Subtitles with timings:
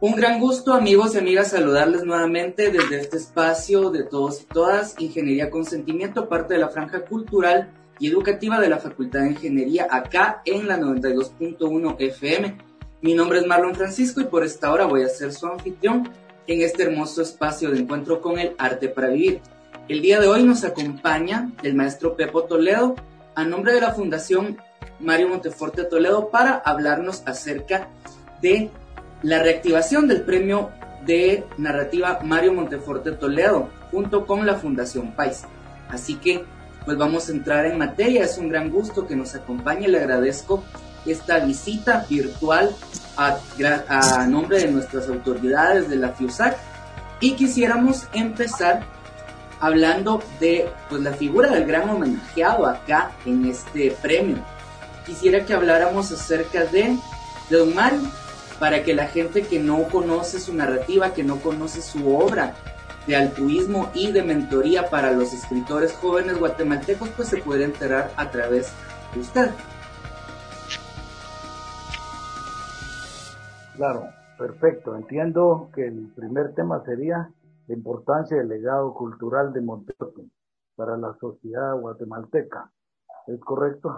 [0.00, 4.94] Un gran gusto, amigos y amigas, saludarles nuevamente desde este espacio de todos y todas,
[5.00, 9.88] Ingeniería con Sentimiento, parte de la franja cultural y educativa de la Facultad de Ingeniería,
[9.90, 12.58] acá en la 92.1 FM.
[13.02, 16.08] Mi nombre es Marlon Francisco y por esta hora voy a ser su anfitrión
[16.46, 19.40] en este hermoso espacio de encuentro con el arte para vivir.
[19.88, 22.94] El día de hoy nos acompaña el maestro Pepo Toledo
[23.34, 24.58] a nombre de la Fundación
[25.00, 27.88] Mario Monteforte Toledo para hablarnos acerca
[28.40, 28.70] de
[29.22, 30.70] la reactivación del premio
[31.04, 35.42] de narrativa Mario Monteforte Toledo junto con la Fundación Pais.
[35.88, 36.44] Así que
[36.84, 40.64] pues vamos a entrar en materia, es un gran gusto que nos acompañe, le agradezco
[41.04, 42.74] esta visita virtual
[43.16, 46.56] a, nombre de nuestras autoridades de la FIUSAC
[47.20, 48.82] y quisiéramos empezar
[49.60, 54.36] hablando de pues, la figura del gran homenajeado acá en este premio.
[55.04, 56.96] Quisiera que habláramos acerca de,
[57.50, 58.00] de Don Mario,
[58.58, 62.54] para que la gente que no conoce su narrativa, que no conoce su obra
[63.06, 68.30] de altruismo y de mentoría para los escritores jóvenes guatemaltecos, pues se puede enterar a
[68.30, 68.72] través
[69.14, 69.50] de usted.
[73.76, 74.96] Claro, perfecto.
[74.96, 77.30] Entiendo que el primer tema sería
[77.68, 80.26] la importancia del legado cultural de Montevideo
[80.74, 82.72] para la sociedad guatemalteca.
[83.26, 83.94] ¿Es correcto?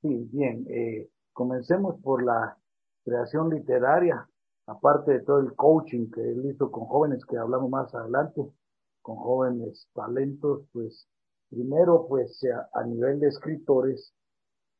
[0.00, 0.64] Sí, bien.
[0.68, 2.56] Eh, comencemos por la
[3.06, 4.28] creación literaria,
[4.66, 8.42] aparte de todo el coaching que él hizo con jóvenes que hablamos más adelante,
[9.00, 11.06] con jóvenes talentos, pues
[11.48, 12.40] primero pues
[12.72, 14.12] a, nivel de escritores,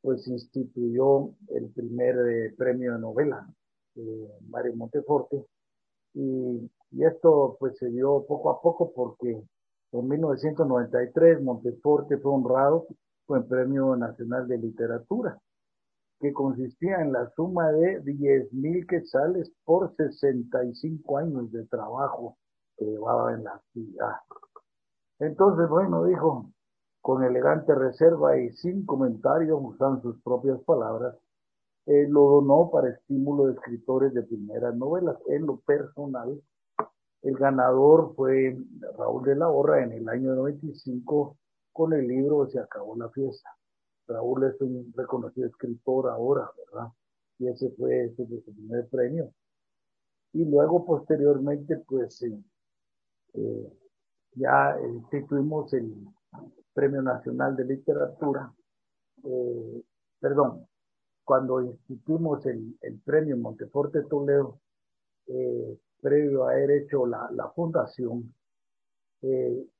[0.01, 3.47] pues instituyó el primer eh, premio de novela,
[4.49, 5.45] Mario Monteforte,
[6.13, 9.41] y, y, esto pues se dio poco a poco porque
[9.93, 12.87] en 1993 Monteforte fue honrado
[13.25, 15.39] con el Premio Nacional de Literatura
[16.19, 22.37] que consistía en la suma de 10 mil quetzales por 65 años de trabajo
[22.77, 24.15] que llevaba en la actividad.
[25.19, 26.51] Entonces, bueno, dijo,
[27.01, 31.15] con elegante reserva y sin comentarios, usando sus propias palabras,
[31.85, 35.17] eh, lo donó para estímulo de escritores de primeras novelas.
[35.27, 36.41] En lo personal,
[37.21, 38.57] el ganador fue
[38.97, 41.37] Raúl de la Horra en el año 95
[41.71, 43.56] con el libro Se acabó la fiesta.
[44.07, 46.87] Raúl es un reconocido escritor ahora, ¿verdad?
[47.39, 49.31] Y ese fue, su primer premio.
[50.33, 52.23] Y luego, posteriormente, pues
[53.33, 53.73] eh,
[54.33, 55.93] ya instituimos el
[56.73, 58.53] Premio Nacional de Literatura.
[59.23, 59.83] Eh,
[60.19, 60.67] perdón,
[61.23, 64.59] cuando instituimos el, Premio Monteforte Toledo,
[65.27, 68.33] eh, previo a haber hecho la, la fundación,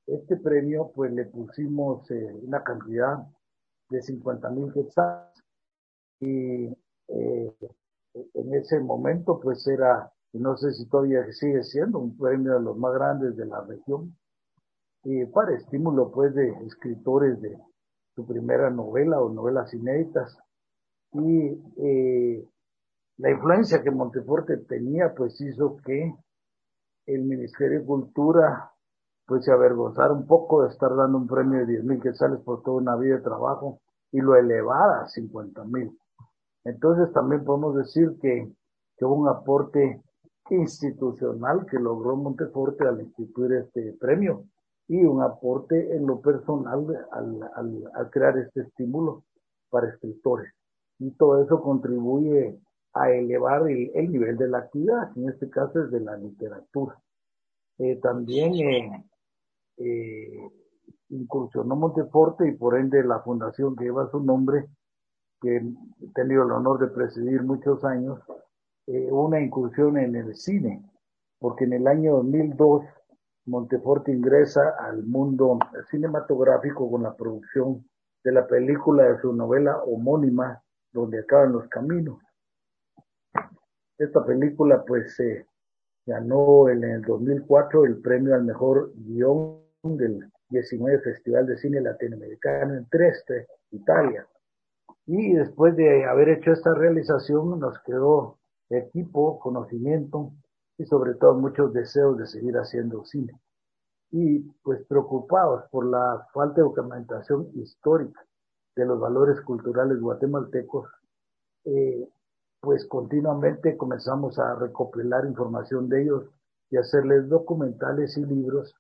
[0.07, 2.09] este premio, pues le pusimos
[2.41, 3.19] una cantidad
[3.89, 5.43] de 50 mil quetzales.
[6.19, 6.65] Y
[7.07, 7.53] eh,
[8.33, 12.77] en ese momento, pues era, no sé si todavía sigue siendo, un premio de los
[12.77, 14.15] más grandes de la región.
[15.03, 17.57] Y para estímulo, pues, de escritores de
[18.15, 20.37] su primera novela o novelas inéditas.
[21.13, 22.45] Y eh,
[23.17, 26.13] la influencia que Monteforte tenía, pues hizo que
[27.05, 28.71] el Ministerio de Cultura
[29.27, 32.63] pues se avergonzara un poco de estar dando un premio de 10 mil quetzales por
[32.63, 35.97] toda una vida de trabajo y lo elevara a 50 mil.
[36.63, 38.49] Entonces también podemos decir que,
[38.97, 40.01] que hubo un aporte
[40.49, 44.45] institucional que logró Monteforte al instituir este premio
[44.87, 49.23] y un aporte en lo personal al, al, crear este estímulo
[49.69, 50.53] para escritores.
[50.99, 52.57] Y todo eso contribuye
[52.93, 56.97] a elevar el, el, nivel de la actividad, en este caso es de la literatura.
[57.77, 59.05] Eh, también eh,
[59.77, 60.49] eh,
[61.09, 64.67] incursionó Monteforte y por ende la fundación que lleva su nombre,
[65.41, 68.19] que he tenido el honor de presidir muchos años,
[68.87, 70.83] eh, una incursión en el cine,
[71.39, 72.83] porque en el año 2002
[73.45, 75.57] Monteforte ingresa al mundo
[75.89, 77.87] cinematográfico con la producción
[78.23, 80.61] de la película de su novela homónima,
[80.91, 82.17] Donde acaban los caminos.
[83.97, 85.15] Esta película pues
[86.05, 92.75] ganó en el 2004 el premio al mejor guion del 19 Festival de Cine Latinoamericano
[92.75, 94.27] en Trieste, Italia.
[95.05, 98.39] Y después de haber hecho esta realización nos quedó
[98.69, 100.31] equipo, conocimiento
[100.77, 103.39] y sobre todo muchos deseos de seguir haciendo cine.
[104.11, 108.25] Y pues preocupados por la falta de documentación histórica
[108.75, 110.89] de los valores culturales guatemaltecos,
[111.65, 112.07] eh,
[112.59, 116.29] pues continuamente comenzamos a recopilar información de ellos
[116.69, 118.75] y hacerles documentales y libros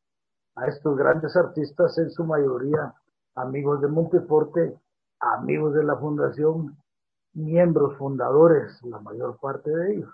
[0.57, 2.93] a estos grandes artistas, en su mayoría
[3.35, 4.77] amigos de Monteforte,
[5.19, 6.75] amigos de la fundación,
[7.33, 10.13] miembros fundadores, la mayor parte de ellos.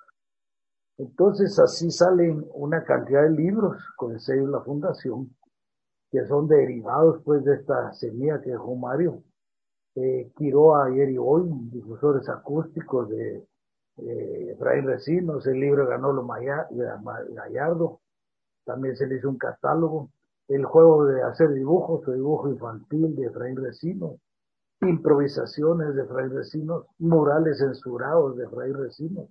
[0.97, 5.33] Entonces así salen una cantidad de libros con el sello de la fundación
[6.11, 9.23] que son derivados pues de esta semilla que dejó Mario.
[9.95, 13.47] Eh, ayer y hoy, difusores acústicos de
[13.97, 17.99] eh, Efraín Recinos, el libro ganó lo Gallardo,
[18.63, 20.09] también se le hizo un catálogo,
[20.47, 24.19] el juego de hacer dibujos o dibujo infantil de Efraín Recinos,
[24.81, 29.29] improvisaciones de Efraín Recinos, murales censurados de Efraín Recinos,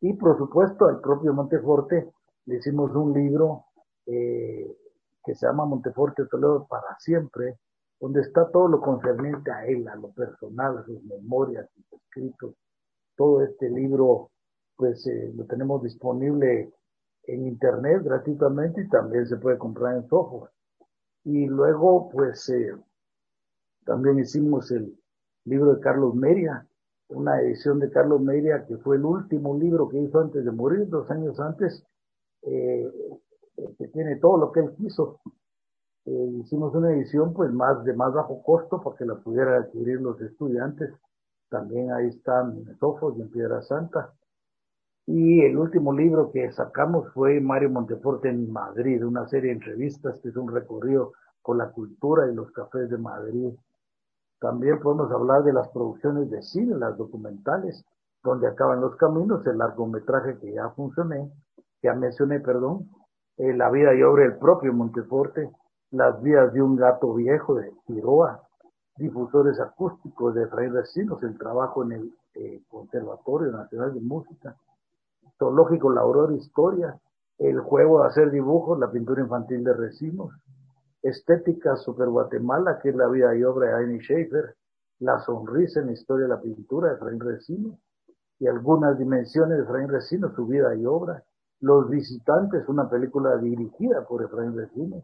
[0.00, 2.10] y por supuesto al propio Monteforte
[2.46, 3.66] le hicimos un libro
[4.06, 4.76] eh,
[5.24, 7.58] que se llama Monteforte Toledo para siempre,
[8.00, 12.56] donde está todo lo concerniente a él, a lo personal, a sus memorias, sus escritos.
[13.16, 14.30] Todo este libro,
[14.76, 16.72] pues eh, lo tenemos disponible
[17.24, 20.50] en internet gratuitamente y también se puede comprar en software.
[21.24, 22.74] Y luego, pues, eh,
[23.84, 24.98] también hicimos el
[25.44, 26.66] libro de Carlos Meria,
[27.08, 30.88] una edición de Carlos Meria que fue el último libro que hizo antes de morir,
[30.88, 31.84] dos años antes,
[32.42, 32.90] eh,
[33.78, 35.20] que tiene todo lo que él quiso.
[36.04, 40.00] Eh, hicimos una edición pues más de más bajo costo para que la pudieran adquirir
[40.00, 40.92] los estudiantes.
[41.48, 44.12] También ahí están en Sofos y en Piedra Santa.
[45.06, 50.20] Y el último libro que sacamos fue Mario Monteforte en Madrid, una serie de entrevistas
[50.20, 51.12] que es un recorrido
[51.42, 53.52] por la cultura y los cafés de Madrid.
[54.38, 57.84] También podemos hablar de las producciones de cine, las documentales,
[58.22, 61.28] donde acaban los caminos, el largometraje que ya funcioné,
[61.80, 62.88] que ya mencioné, perdón,
[63.38, 65.50] eh, La vida y obra del propio Monteforte,
[65.90, 68.40] Las vidas de un gato viejo de Quiroa,
[68.96, 74.56] difusores acústicos de Fray Recinos, el trabajo en el eh, Conservatorio Nacional de Música,
[75.42, 76.96] Zoológico La Aurora Historia,
[77.38, 80.30] el juego de hacer dibujos, la pintura infantil de Recinos,
[81.02, 84.54] Estética Super Guatemala, que es la vida y obra de Amy Schaefer,
[85.00, 87.76] La sonrisa en la historia de la pintura de Efraín Recinos,
[88.38, 91.24] y algunas dimensiones de Efraín Recinos, su vida y obra,
[91.58, 95.02] los Visitantes, una película dirigida por Efraín Recinos.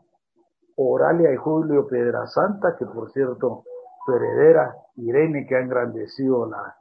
[0.76, 1.88] Oralia y Julio
[2.26, 3.64] Santa, que por cierto,
[4.06, 6.76] su heredera, Irene, que ha engrandecido la,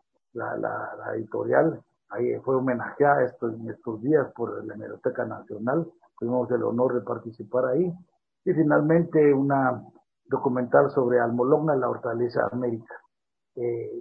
[1.15, 5.87] editorial, ahí fue homenajeada en estos días por la Hemeroteca Nacional,
[6.19, 7.93] tuvimos el honor de participar ahí.
[8.45, 9.83] Y finalmente una
[10.25, 12.95] documental sobre Almologna, la hortaliza América.
[13.55, 13.99] Eh,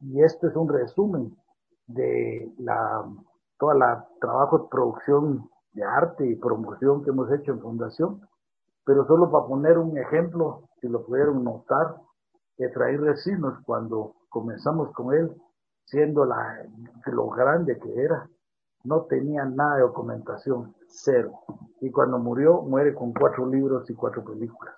[0.00, 1.34] y este es un resumen
[1.86, 3.04] de la
[3.58, 3.80] todo el
[4.20, 8.20] trabajo de producción de arte y promoción que hemos hecho en Fundación,
[8.84, 11.96] pero solo para poner un ejemplo, si lo pudieron notar,
[12.58, 15.34] Efraín Recinos, cuando comenzamos con él,
[15.86, 16.64] siendo la,
[17.06, 18.28] lo grande que era,
[18.84, 21.40] no tenía nada de documentación, cero.
[21.80, 24.74] Y cuando murió, muere con cuatro libros y cuatro películas.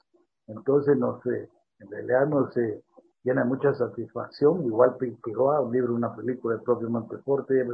[0.46, 1.50] Entonces, no sé,
[1.80, 2.82] en realidad no se
[3.22, 7.66] llena mucha satisfacción, igual a un libro, una película de propio Monteforte,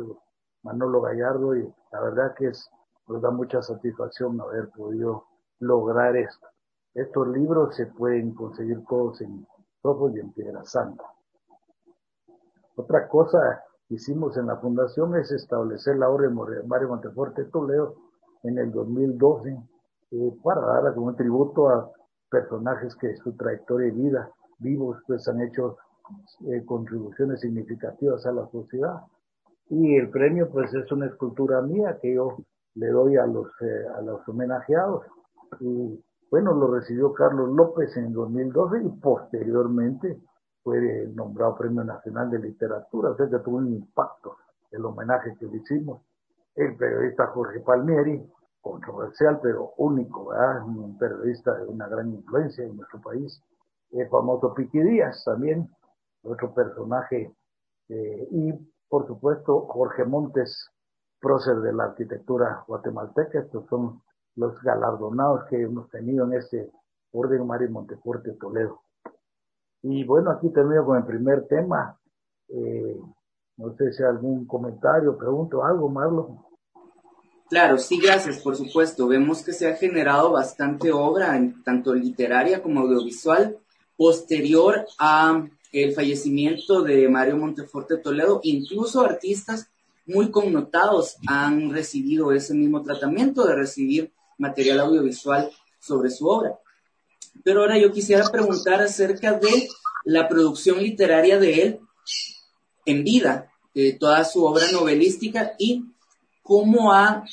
[0.63, 2.69] Manolo Gallardo y la verdad que es,
[3.07, 5.27] nos da mucha satisfacción haber podido
[5.61, 6.47] lograr esto.
[6.95, 9.47] Estos libros se pueden conseguir todos en
[9.83, 11.05] Sofos y en Piedra Santa.
[12.77, 17.95] Otra cosa que hicimos en la fundación es establecer la obra de Mario Monteforte Toledo
[18.43, 19.57] en el 2012
[20.11, 21.91] eh, para dar como un tributo a
[22.31, 25.77] personajes que su trayectoria de vida vivos pues han hecho
[26.47, 29.03] eh, contribuciones significativas a la sociedad
[29.69, 32.37] y el premio pues es una escultura mía que yo
[32.75, 35.07] le doy a los, eh, a los homenajeados.
[35.61, 40.19] Y bueno, lo recibió Carlos López en 2012 y posteriormente
[40.65, 44.39] fue nombrado Premio Nacional de Literatura, o sea que tuvo un impacto
[44.73, 46.03] el homenaje que le hicimos.
[46.55, 48.27] El periodista Jorge Palmieri,
[48.61, 50.65] controversial pero único, ¿verdad?
[50.65, 53.41] un periodista de una gran influencia en nuestro país.
[53.93, 55.69] El famoso Piqui Díaz también,
[56.25, 57.33] otro personaje.
[57.89, 58.53] Eh, y
[58.89, 60.71] por supuesto, Jorge Montes,
[61.21, 63.41] prócer de la arquitectura guatemalteca.
[63.41, 64.03] Estos son
[64.37, 66.71] los galardonados que hemos tenido en este
[67.13, 68.84] orden Mario Monteforte Toledo.
[69.87, 71.99] Y bueno, aquí termino con el primer tema.
[72.49, 72.97] Eh,
[73.59, 76.39] no sé si hay algún comentario, pregunto algo, Marlon.
[77.51, 79.07] Claro, sí, gracias, por supuesto.
[79.07, 83.59] Vemos que se ha generado bastante obra, tanto literaria como audiovisual,
[83.95, 89.69] posterior a el fallecimiento de Mario Monteforte Toledo, incluso artistas
[90.07, 96.59] muy connotados han recibido ese mismo tratamiento de recibir material audiovisual sobre su obra.
[97.43, 99.69] Pero ahora yo quisiera preguntar acerca de
[100.05, 101.81] la producción literaria de él
[102.87, 105.85] en vida, de toda su obra novelística y
[106.43, 107.25] cómo ha,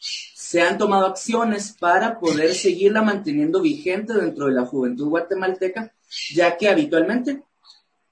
[0.00, 5.92] se han tomado acciones para poder seguirla manteniendo vigente dentro de la juventud guatemalteca,
[6.34, 7.42] ya que habitualmente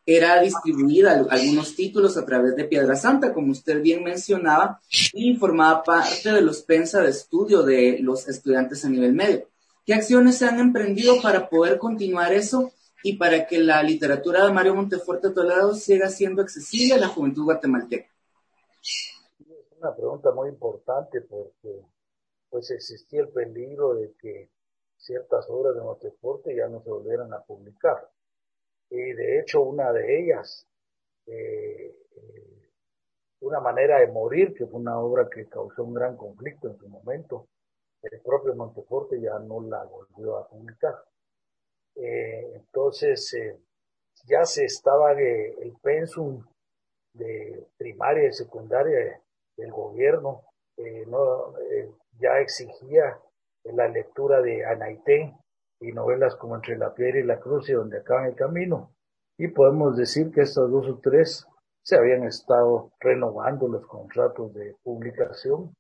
[0.07, 4.81] era distribuida algunos títulos a través de Piedra Santa, como usted bien mencionaba,
[5.13, 9.49] y formaba parte de los pensa de estudio de los estudiantes a nivel medio.
[9.87, 12.73] ¿Qué acciones se han emprendido para poder continuar eso
[13.05, 17.45] y para que la literatura de Mario Monteforte Toledo siga siendo accesible a la juventud
[17.45, 18.11] guatemalteca?
[18.83, 21.83] Es una pregunta muy importante porque
[22.51, 24.51] pues existía el peligro de que
[24.97, 28.11] ciertas obras de Monteforte ya no se volvieran a publicar
[28.91, 30.67] y de hecho una de ellas,
[31.27, 32.71] eh, eh,
[33.41, 36.89] Una manera de morir, que fue una obra que causó un gran conflicto en su
[36.89, 37.49] momento,
[38.03, 40.95] el propio Monteforte ya no la volvió a publicar.
[41.95, 43.35] Eh, entonces,
[44.27, 46.45] ya se estaba el pensum
[47.15, 49.21] de primaria y secundaria
[49.57, 50.43] del gobierno,
[51.07, 51.55] no,
[52.19, 53.19] ya exigía
[53.65, 55.35] la lectura de Anaité,
[55.81, 58.93] y novelas como Entre la Piedra y la Cruz y Donde acaba el camino.
[59.39, 61.47] Y podemos decir que estas dos o tres
[61.83, 65.75] se habían estado renovando los contratos de publicación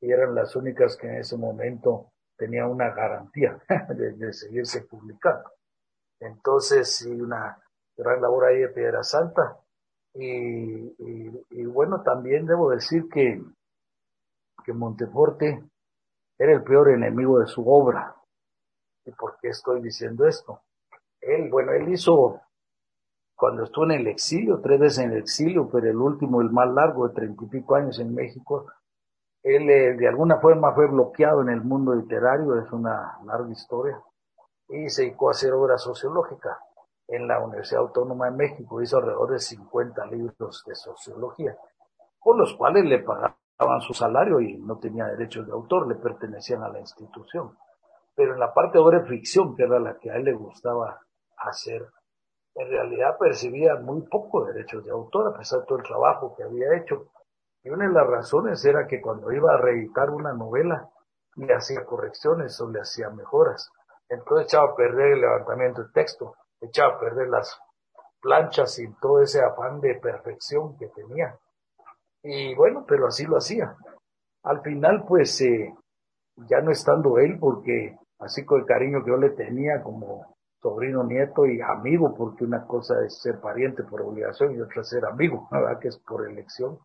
[0.00, 5.50] y eran las únicas que en ese momento tenían una garantía de, seguirse publicando.
[6.20, 7.58] Entonces, sí, una
[7.96, 9.58] gran labor ahí de Piedra Santa.
[10.14, 13.42] Y, bueno, también debo decir que,
[14.64, 15.62] que Monteforte
[16.38, 18.16] era el peor enemigo de su obra
[19.04, 20.60] ¿Y por qué estoy diciendo esto?
[21.20, 22.40] Él, bueno, él hizo,
[23.34, 26.68] cuando estuvo en el exilio, tres veces en el exilio, pero el último, el más
[26.72, 28.66] largo, de treinta y pico años en México,
[29.42, 34.02] él eh, de alguna forma fue bloqueado en el mundo literario, es una larga historia,
[34.68, 36.58] y se dedicó a hacer obra sociológica
[37.08, 41.56] en la Universidad Autónoma de México, hizo alrededor de 50 libros de sociología,
[42.18, 46.62] con los cuales le pagaban su salario y no tenía derechos de autor, le pertenecían
[46.62, 47.56] a la institución
[48.20, 50.34] pero en la parte de obra de ficción, que era la que a él le
[50.34, 51.00] gustaba
[51.38, 51.86] hacer,
[52.54, 56.42] en realidad percibía muy poco derechos de autor, a pesar de todo el trabajo que
[56.42, 57.06] había hecho.
[57.62, 60.88] Y una de las razones era que cuando iba a reeditar una novela,
[61.36, 63.70] le hacía correcciones o le hacía mejoras.
[64.08, 67.60] Entonces echaba a perder el levantamiento del texto, echaba a perder las
[68.20, 71.38] planchas y todo ese afán de perfección que tenía.
[72.22, 73.76] Y bueno, pero así lo hacía.
[74.42, 75.74] Al final, pues, eh,
[76.48, 81.04] ya no estando él, porque así con el cariño que yo le tenía como sobrino,
[81.04, 85.48] nieto y amigo, porque una cosa es ser pariente por obligación y otra ser amigo,
[85.50, 85.78] ¿verdad?
[85.78, 86.78] Que es por elección.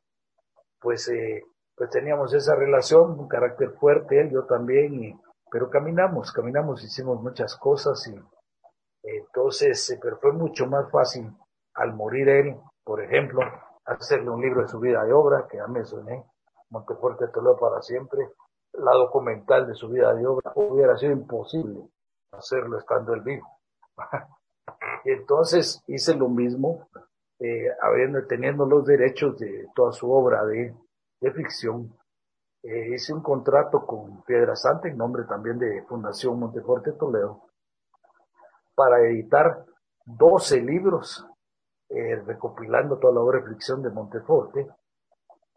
[0.80, 1.44] Pues, eh,
[1.76, 5.20] pues teníamos esa relación, un carácter fuerte, él, yo también, y,
[5.52, 8.16] pero caminamos, caminamos, hicimos muchas cosas y
[9.06, 11.32] entonces, eh, pero fue mucho más fácil
[11.76, 13.42] al morir él, por ejemplo,
[13.86, 16.26] hacerle un libro de su vida y obra, que ya me soné,
[16.70, 18.32] Montefuerte Toledo para siempre,
[18.74, 21.88] la documental de su vida de obra, hubiera sido imposible
[22.32, 23.48] hacerlo estando él vivo.
[25.06, 26.90] Entonces hice lo mismo,
[27.40, 30.74] eh, habiendo, teniendo los derechos de toda su obra de,
[31.20, 31.94] de ficción.
[32.64, 37.44] Eh, hice un contrato con Piedra Santa, en nombre también de Fundación Monteforte Toledo,
[38.74, 39.66] para editar
[40.06, 41.28] 12 libros,
[41.90, 44.68] eh, recopilando toda la obra de ficción de Monteforte,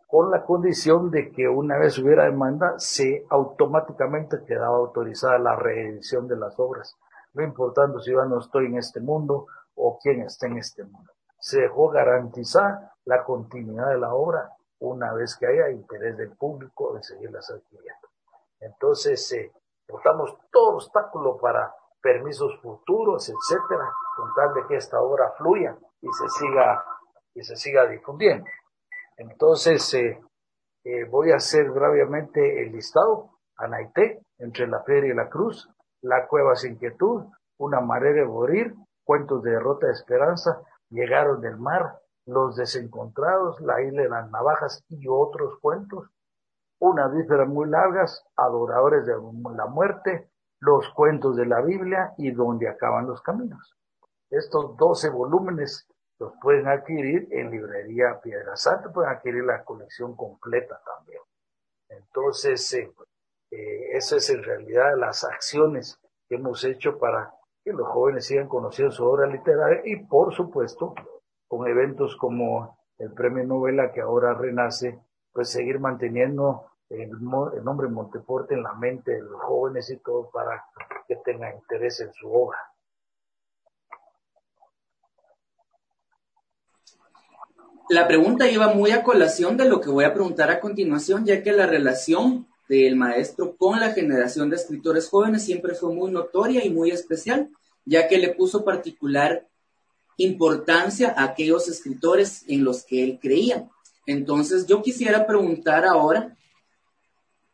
[0.06, 6.26] con la condición de que una vez hubiera demanda, se automáticamente quedaba autorizada la reedición
[6.26, 6.96] de las obras,
[7.34, 11.12] no importando si yo no estoy en este mundo o quién está en este mundo.
[11.38, 16.94] Se dejó garantizar la continuidad de la obra una vez que haya interés del público
[16.94, 18.08] de seguirlas adquiriendo.
[18.60, 19.52] Entonces, eh,
[19.88, 26.08] botamos todo obstáculo para permisos futuros, etcétera, con tal de que esta obra fluya y
[26.12, 26.84] se siga,
[27.34, 28.46] y se siga difundiendo.
[29.16, 30.20] Entonces, eh,
[30.84, 33.30] eh, voy a hacer brevemente el listado.
[33.56, 35.68] Anaité, entre la feria y la cruz,
[36.00, 37.24] La cueva sin quietud,
[37.58, 43.82] Una marea de morir, Cuentos de derrota de esperanza, Llegaron del mar, Los desencontrados, La
[43.82, 46.08] isla de las navajas y otros cuentos.
[46.80, 49.14] Unas vísperas muy largas, Adoradores de
[49.56, 50.30] la muerte,
[50.60, 53.76] Los cuentos de la Biblia y Donde acaban los caminos.
[54.30, 55.86] Estos doce volúmenes
[56.18, 61.22] los pueden adquirir en librería Piedra Santa, pueden adquirir la colección completa también.
[61.88, 62.92] Entonces, eh,
[63.50, 67.32] eh, eso es en realidad las acciones que hemos hecho para
[67.68, 70.94] que los jóvenes sigan conociendo su obra literaria y, por supuesto,
[71.46, 74.98] con eventos como el Premio Novela que ahora renace,
[75.32, 80.64] pues seguir manteniendo el, nombre Monteporte en la mente de los jóvenes y todo para
[81.06, 82.58] que tengan interés en su obra.
[87.90, 91.42] La pregunta iba muy a colación de lo que voy a preguntar a continuación, ya
[91.42, 96.64] que la relación del maestro con la generación de escritores jóvenes siempre fue muy notoria
[96.64, 97.50] y muy especial,
[97.88, 99.48] ya que le puso particular
[100.18, 103.68] importancia a aquellos escritores en los que él creía.
[104.06, 106.36] Entonces yo quisiera preguntar ahora,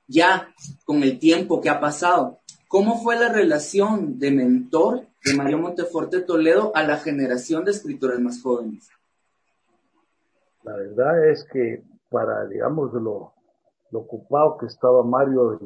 [0.06, 0.52] ya
[0.84, 6.20] con el tiempo que ha pasado, ¿cómo fue la relación de mentor de Mario Monteforte
[6.20, 8.88] Toledo a la generación de escritores más jóvenes?
[10.62, 13.32] La verdad es que para, digamos, lo,
[13.92, 15.60] ocupado que estaba Mario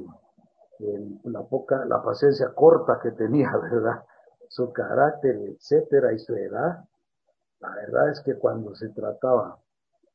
[0.80, 4.02] en, la poca, la paciencia corta que tenía, ¿verdad?
[4.48, 6.84] Su carácter, etcétera, y su edad,
[7.60, 9.58] la verdad es que cuando se trataba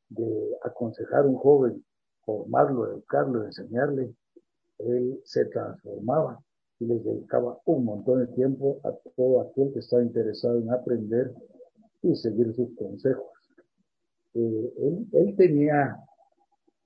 [0.09, 1.83] de aconsejar a un joven,
[2.25, 4.13] formarlo, educarlo, enseñarle,
[4.79, 6.39] él se transformaba
[6.79, 11.33] y les dedicaba un montón de tiempo a todo aquel que estaba interesado en aprender
[12.01, 13.27] y seguir sus consejos.
[14.33, 14.73] Eh,
[15.13, 15.95] él, tenía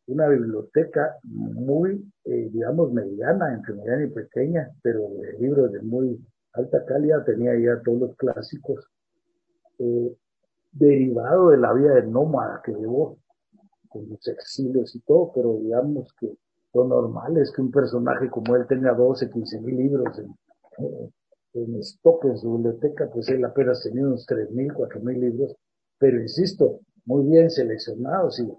[0.08, 6.20] una biblioteca muy, eh, digamos, mediana, entre mediana y pequeña, pero de libros de muy
[6.58, 8.88] alta calidad, tenía ya todos los clásicos,
[9.80, 10.16] eh,
[10.72, 13.18] derivado de la vida de nómada que llevó,
[13.90, 16.38] con los exilios y todo, pero digamos que
[16.74, 20.36] lo normal es que un personaje como él tenga 12, 15 mil libros en,
[21.54, 25.56] en stock en su biblioteca, pues él apenas tenía unos 3 mil, 4 mil libros,
[25.98, 28.52] pero insisto, muy bien seleccionados y,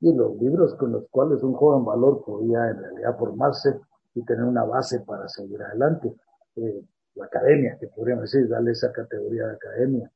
[0.00, 3.80] y los libros con los cuales un joven valor podía en realidad formarse
[4.14, 6.14] y tener una base para seguir adelante.
[6.56, 10.10] Eh, la academia, que podríamos decir, darle esa categoría de academia.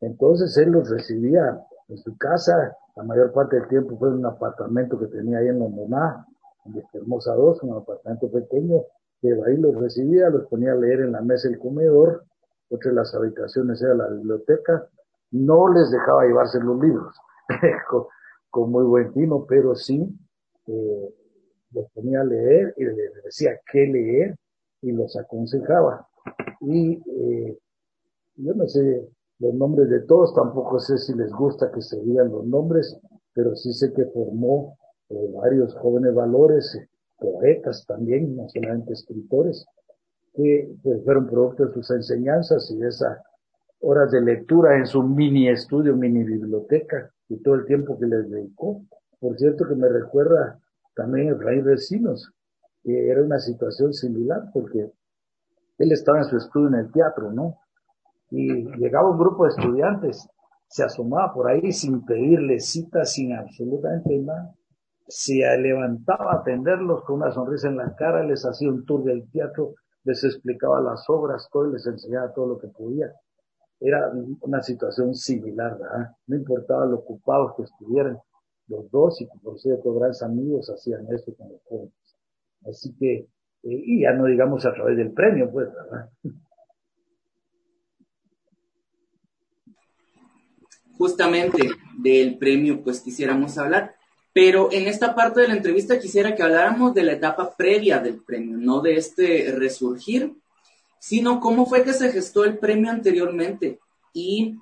[0.00, 4.26] Entonces él los recibía en su casa, la mayor parte del tiempo fue en un
[4.26, 6.26] apartamento que tenía ahí en Londoná,
[6.66, 8.82] en Hermosa 2, un apartamento pequeño,
[9.20, 12.24] que ahí los recibía, los ponía a leer en la mesa del comedor,
[12.70, 14.88] otra de las habitaciones era la biblioteca,
[15.30, 17.16] no les dejaba llevarse los libros
[18.50, 20.08] con, muy buen tino, pero sí
[20.66, 21.14] eh,
[21.72, 24.36] los ponía a leer y les decía qué leer
[24.80, 26.06] y los aconsejaba.
[26.60, 27.58] Y eh,
[28.36, 32.30] yo no sé los nombres de todos, tampoco sé si les gusta que se digan
[32.30, 32.98] los nombres,
[33.34, 34.76] pero sí sé que formó
[35.10, 36.78] eh, varios jóvenes valores,
[37.18, 39.66] poetas también, no solamente escritores,
[40.34, 43.18] que pues, fueron producto de sus enseñanzas y de esas
[43.80, 48.30] horas de lectura en su mini estudio, mini biblioteca y todo el tiempo que les
[48.30, 48.82] dedicó.
[49.20, 50.58] Por cierto que me recuerda
[50.94, 52.32] también Rey Vecinos,
[52.82, 54.90] que era una situación similar porque
[55.78, 57.58] él estaba en su estudio en el teatro, ¿no?
[58.30, 60.28] Y llegaba un grupo de estudiantes,
[60.66, 64.54] se asomaba por ahí sin pedirle cita, sin absolutamente nada.
[65.06, 69.30] Se levantaba a atenderlos con una sonrisa en la cara, les hacía un tour del
[69.30, 73.12] teatro, les explicaba las obras, todo, les enseñaba todo lo que podía.
[73.80, 74.10] Era
[74.40, 76.10] una situación similar, ¿verdad?
[76.26, 78.18] No importaba lo ocupados que estuvieran,
[78.68, 81.92] los dos, y por cierto, grandes amigos hacían esto con los jóvenes.
[82.66, 83.28] Así que,
[83.64, 86.10] y ya no digamos a través del premio, pues, ¿verdad?
[90.96, 93.94] justamente del premio, pues quisiéramos hablar.
[94.32, 98.22] Pero en esta parte de la entrevista quisiera que habláramos de la etapa previa del
[98.22, 100.34] premio, no de este resurgir,
[100.98, 103.78] sino cómo fue que se gestó el premio anteriormente
[104.12, 104.56] y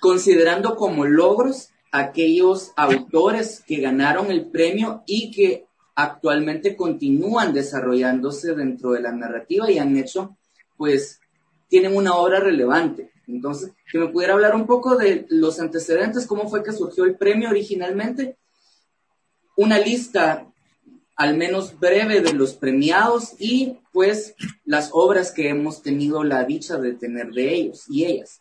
[0.00, 8.92] considerando como logros aquellos autores que ganaron el premio y que actualmente continúan desarrollándose dentro
[8.92, 10.36] de la narrativa y han hecho,
[10.76, 11.20] pues,
[11.68, 13.10] tienen una obra relevante.
[13.26, 17.16] Entonces, que me pudiera hablar un poco de los antecedentes, cómo fue que surgió el
[17.16, 18.36] premio originalmente,
[19.56, 20.46] una lista
[21.16, 24.34] al menos breve de los premiados y pues
[24.66, 28.38] las obras que hemos tenido la dicha de tener de ellos y ellas.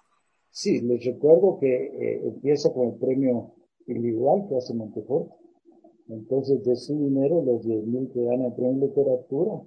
[0.51, 3.53] Sí, les recuerdo que eh, empieza con el premio
[3.87, 5.31] individual que hace Montefort.
[6.07, 9.61] Entonces, de su dinero, los 10 mil que gana el premio literatura,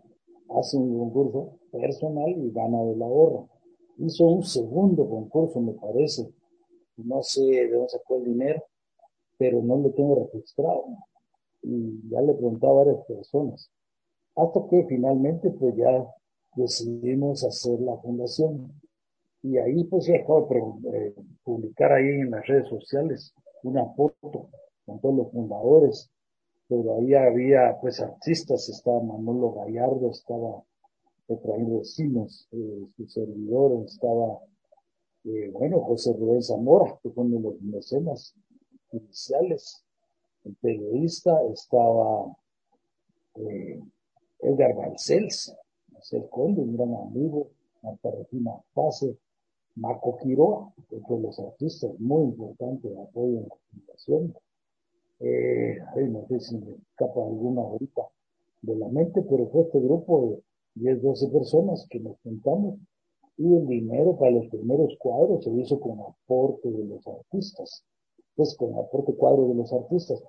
[0.50, 3.48] hacen un concurso personal y gana de la ahorro
[3.98, 6.32] hizo un segundo concurso, me parece.
[6.96, 8.64] No sé de dónde sacó el dinero,
[9.36, 10.84] pero no lo tengo registrado.
[11.62, 13.70] Y ya le pregunté a varias personas.
[14.36, 16.06] Hasta que finalmente pues ya
[16.54, 18.72] decidimos hacer la fundación.
[19.42, 20.48] Y ahí pues se acabo
[20.92, 24.48] eh, publicar ahí en las redes sociales una foto
[24.86, 26.10] con todos los fundadores.
[26.68, 30.62] Pero ahí había pues artistas, estaba Manolo Gallardo, estaba
[31.28, 34.38] Efraín Recinos, eh, su servidor estaba,
[35.24, 38.34] eh, bueno, José Rubén Zamora, que fue uno de los mecenas
[38.92, 39.84] iniciales.
[40.44, 42.34] El periodista estaba
[43.36, 43.80] eh,
[44.40, 45.54] Edgar Balcells,
[45.92, 47.50] Marcel Conde, un gran amigo,
[47.82, 49.16] Marta Regina Pase,
[49.74, 54.34] Marco Quiroa, otro de los artistas muy importantes de apoyo en la fundación.
[55.20, 55.78] Eh,
[56.08, 58.02] no sé si me escapa alguna ahorita
[58.62, 60.42] de la mente, pero fue este grupo de
[60.74, 62.78] 10, 12 personas que nos juntamos
[63.36, 67.84] y el dinero para los primeros cuadros se hizo con aporte de los artistas,
[68.34, 70.22] pues con aporte cuadro de los artistas.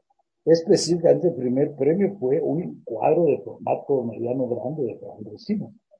[0.46, 5.18] Específicamente el primer premio fue un cuadro de formato mediano grande de Fran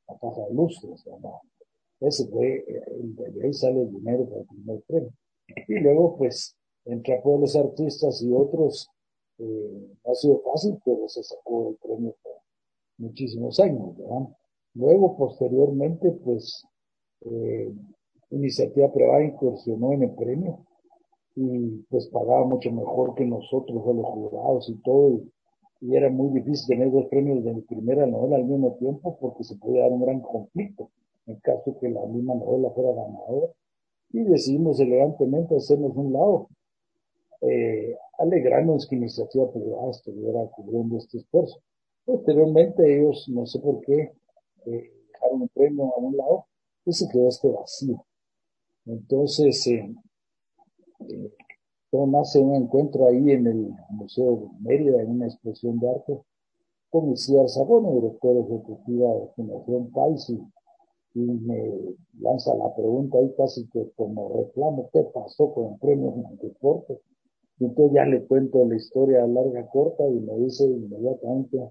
[0.08, 1.04] la caja de lustres,
[2.00, 5.12] Ese fue, de ahí sale el dinero para el primer premio.
[5.68, 8.90] Y luego, pues, entre apoyo de los artistas y otros,
[9.40, 12.34] eh, ha sido fácil, pero se sacó el premio por
[12.98, 13.96] muchísimos años.
[14.74, 16.64] Luego, posteriormente, pues,
[17.22, 17.74] eh,
[18.32, 20.60] Iniciativa Privada incursionó en el premio
[21.36, 25.22] y pues pagaba mucho mejor que nosotros, a los jurados y todo,
[25.82, 29.46] y, era muy difícil tener dos premios de mi primera novela al mismo tiempo porque
[29.46, 30.90] se podía dar un gran conflicto
[31.26, 33.48] en caso que la misma novela fuera ganadora.
[34.12, 36.50] Y decidimos elegantemente hacernos un lado,
[37.42, 41.62] eh, alegrarnos que Iniciativa Privada estuviera cubriendo este esfuerzo.
[42.06, 44.14] Posteriormente ellos, no sé por qué,
[44.66, 46.46] eh, dejaron el premio a un lado
[46.86, 48.06] y se quedó este vacío.
[48.86, 49.96] Entonces, eh,
[51.08, 51.34] eh,
[51.92, 56.20] todo nace un encuentro ahí en el Museo de Mérida, en una exposición de arte,
[56.90, 60.40] con Isidar Sabona, director ejecutiva de Fundación País, y,
[61.16, 67.02] me lanza la pregunta ahí casi que como reclamo, ¿qué pasó con el premio deporte
[67.60, 71.70] Y entonces ya le cuento la historia larga, corta, y me dice inmediatamente,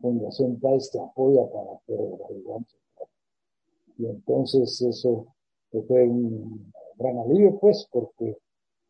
[0.00, 2.66] Fundación País te apoya para hacer el
[3.98, 5.26] Y entonces eso
[5.70, 8.36] fue un gran alivio, pues, porque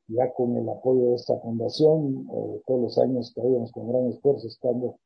[0.09, 4.07] ya con el apoyo de esta fundación, eh, todos los años que habíamos con gran
[4.07, 4.97] esfuerzo estando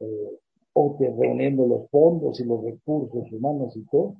[0.00, 0.38] eh,
[0.74, 4.16] reuniendo los fondos y los recursos humanos y todo,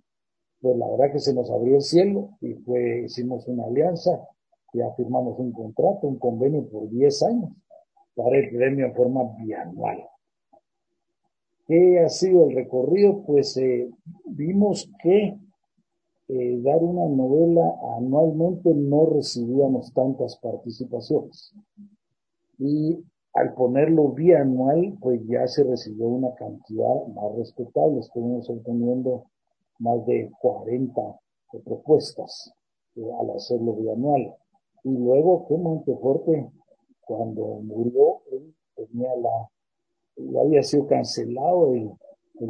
[0.60, 4.26] pues la verdad que se nos abrió el cielo y fue, hicimos una alianza,
[4.72, 7.50] ya firmamos un contrato, un convenio por 10 años
[8.14, 9.98] para el premio en forma bianual.
[11.66, 13.22] ¿Qué ha sido el recorrido?
[13.22, 13.88] Pues eh,
[14.26, 15.38] vimos que
[16.28, 17.62] eh, dar una novela
[17.96, 21.54] anualmente no recibíamos tantas participaciones.
[22.58, 23.02] Y
[23.34, 28.00] al ponerlo bianual, pues ya se recibió una cantidad más respetable.
[28.00, 29.24] Estuvimos obteniendo
[29.78, 31.00] más de 40
[31.64, 32.52] propuestas
[32.96, 34.34] eh, al hacerlo bianual.
[34.84, 36.50] Y luego que Monteforte,
[37.02, 39.50] cuando murió, él tenía la,
[40.16, 41.90] ya había sido cancelado el,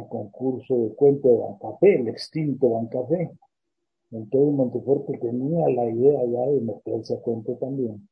[0.09, 3.29] concurso de cuento de Bancafé, el extinto Bancafé.
[4.11, 8.07] Entonces Monteforte tenía la idea ya de meterse a cuento también.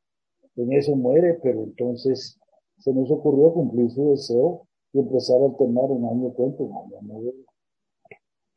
[0.58, 2.38] En eso muere, pero entonces
[2.80, 7.32] se nos ocurrió cumplir su deseo y empezar a alternar un año cuento, un año.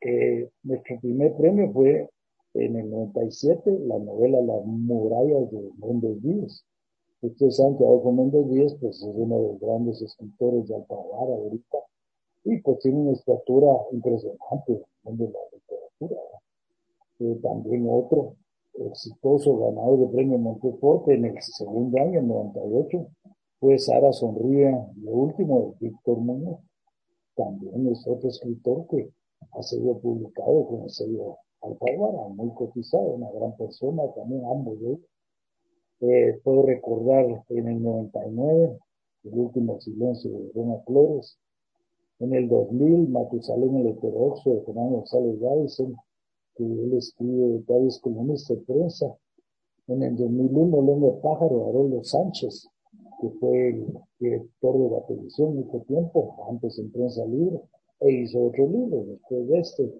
[0.00, 2.10] Eh, nuestro primer premio fue
[2.54, 6.64] en el 97, la novela Las murallas de Méndez Díaz.
[7.22, 11.34] Ustedes saben que Adolfo Méndez Díaz pues, es uno de los grandes escritores de Alfaguara
[11.34, 11.78] ahorita
[12.44, 16.20] y pues tiene una estatura impresionante en de la literatura
[17.42, 18.36] también otro
[18.74, 23.06] exitoso ganador de premio Monteforte en el segundo año, en 98,
[23.60, 24.70] fue Sara Sonríe,
[25.02, 26.58] lo último de Víctor Muñoz.
[27.36, 29.10] También es otro escritor que
[29.52, 34.86] ha sido publicado con el sello Alfaguara, muy cotizado, una gran persona, también ambos de
[34.88, 35.00] ellos.
[36.00, 38.78] Eh, puedo recordar en el 99,
[39.24, 41.38] el último silencio de Roma Flores.
[42.18, 45.82] En el 2000, Matusalén el heterodoxo de Fernando González Gávez
[46.54, 49.16] que él escribe varios columnas de prensa.
[49.86, 52.68] En el 2001, Lengua Pájaro, Haroldo Sánchez,
[53.20, 53.86] que fue el
[54.18, 57.60] director de la televisión mucho tiempo, antes en Prensa Libre,
[58.00, 59.94] e hizo otro libro después de este.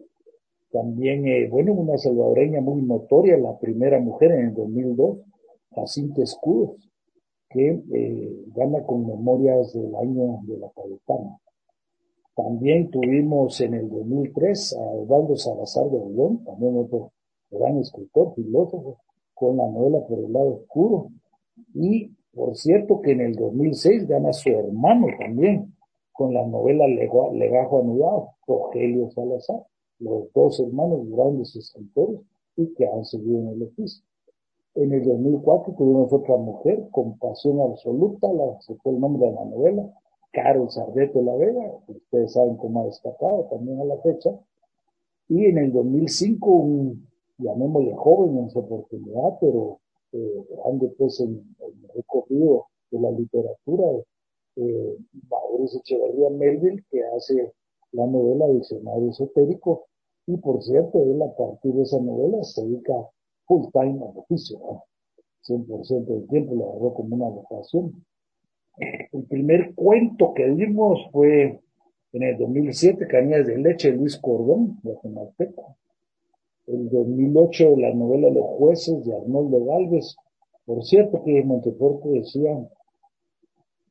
[0.72, 5.18] También, eh, bueno, una salvadoreña muy notoria, la primera mujer en el 2002,
[5.74, 6.76] Jacinta Escudos,
[7.50, 11.38] que eh, gana con memorias del año de la Cayetana.
[12.35, 17.12] También tuvimos en el 2003 a Osvaldo Salazar de León, también otro
[17.50, 18.96] gran escritor, filósofo,
[19.35, 21.08] con la novela Por el lado oscuro.
[21.74, 25.74] Y por cierto que en el 2006 gana su hermano también,
[26.12, 29.66] con la novela Legajo Anudado, Rogelio Salazar,
[30.03, 32.21] los dos hermanos grandes escritores
[32.57, 34.05] y que han seguido en el oficio.
[34.75, 39.45] En el 2004 tuvimos otra mujer, con pasión absoluta, la, fue el nombre de la
[39.45, 39.93] novela,
[40.33, 44.31] Carol Sardeto La Vega, ustedes saben cómo ha destacado también a la fecha,
[45.29, 49.81] y en el 2005 un, llamémosle joven en su oportunidad, pero
[50.12, 53.88] eh, grande pues en, el recorrido de la literatura,
[54.57, 54.97] eh,
[55.31, 57.53] Mauricio Echeverría Melville, que hace
[57.93, 59.87] la novela Diccionario Esotérico,
[60.26, 62.94] y por cierto, él a partir de esa novela se dedica
[63.46, 64.58] full time al oficio,
[65.48, 68.04] 100% del tiempo lo agarró como una vocación.
[68.76, 71.61] El primer cuento que dimos fue
[72.12, 74.96] en el 2007, Cañas de Leche, Luis Cordón, de
[76.66, 80.14] el 2008 la novela Los jueces de Arnoldo Galvez.
[80.64, 82.56] Por cierto que Monteforte decía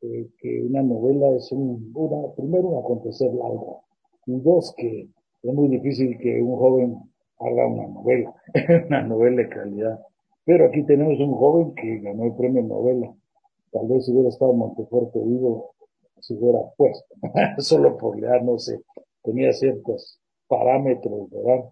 [0.01, 3.83] eh, que una novela es un, una, primero un acontecer largo
[4.25, 5.09] y dos que
[5.43, 6.97] es muy difícil que un joven
[7.39, 8.34] haga una novela,
[8.88, 9.99] una novela de calidad.
[10.45, 13.13] Pero aquí tenemos un joven que ganó el premio novela.
[13.71, 15.73] Tal vez si hubiera estado Monteforte vivo,
[16.19, 17.15] se hubiera puesto,
[17.58, 18.82] solo por leer, no sé,
[19.23, 21.69] tenía ciertos parámetros, ¿verdad?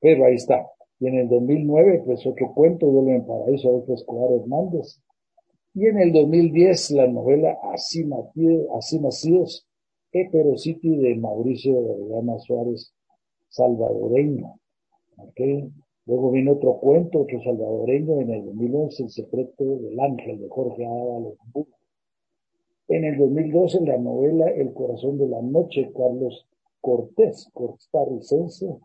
[0.00, 0.66] Pero ahí está.
[1.00, 5.00] Y en el 2009, pues otro cuento, Duelo en Paraíso, Adolfo Escobar Hernández.
[5.74, 8.08] Y en el 2010, la novela Así,
[8.76, 9.66] Así Nacidos,
[10.12, 12.92] Heterocity de Mauricio de Suárez,
[13.50, 14.54] salvadoreño.
[15.16, 15.70] ¿okay?
[16.06, 20.86] Luego viene otro cuento, otro salvadoreño, en el 2011, El secreto del ángel, de Jorge
[20.86, 21.34] Ábalos
[22.88, 26.46] En el 2012, la novela El corazón de la noche, Carlos
[26.80, 28.78] Cortés, costarricense.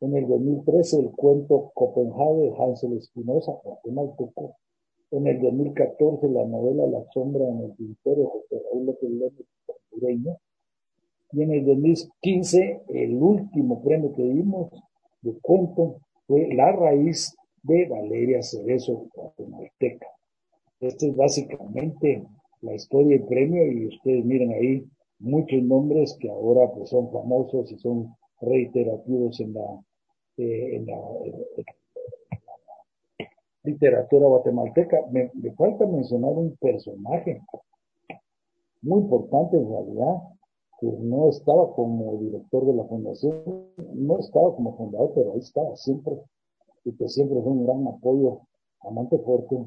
[0.00, 4.56] En el 2013, el cuento Copenhague Hansel Espinosa, guatemalteco.
[5.10, 9.46] En el 2014, la novela La sombra en el tintero, José Raúl López.
[11.32, 14.70] Y en el 2015, el último premio que dimos
[15.22, 20.06] de cuento fue La raíz de Valeria Cerezo, guatemalteca.
[20.80, 22.26] Esta es básicamente
[22.62, 24.84] la historia del premio y ustedes miren ahí
[25.18, 29.82] muchos nombres que ahora pues son famosos y son reiterativos en la,
[30.38, 30.84] eh,
[33.62, 34.96] literatura guatemalteca.
[35.10, 37.42] Me, falta mencionar un personaje
[38.82, 40.16] muy importante en realidad,
[40.80, 43.42] que no estaba como director de la fundación,
[43.94, 46.18] no estaba como fundador, pero ahí estaba siempre,
[46.84, 48.40] y que siempre fue un gran apoyo
[48.80, 49.66] a Monteforte,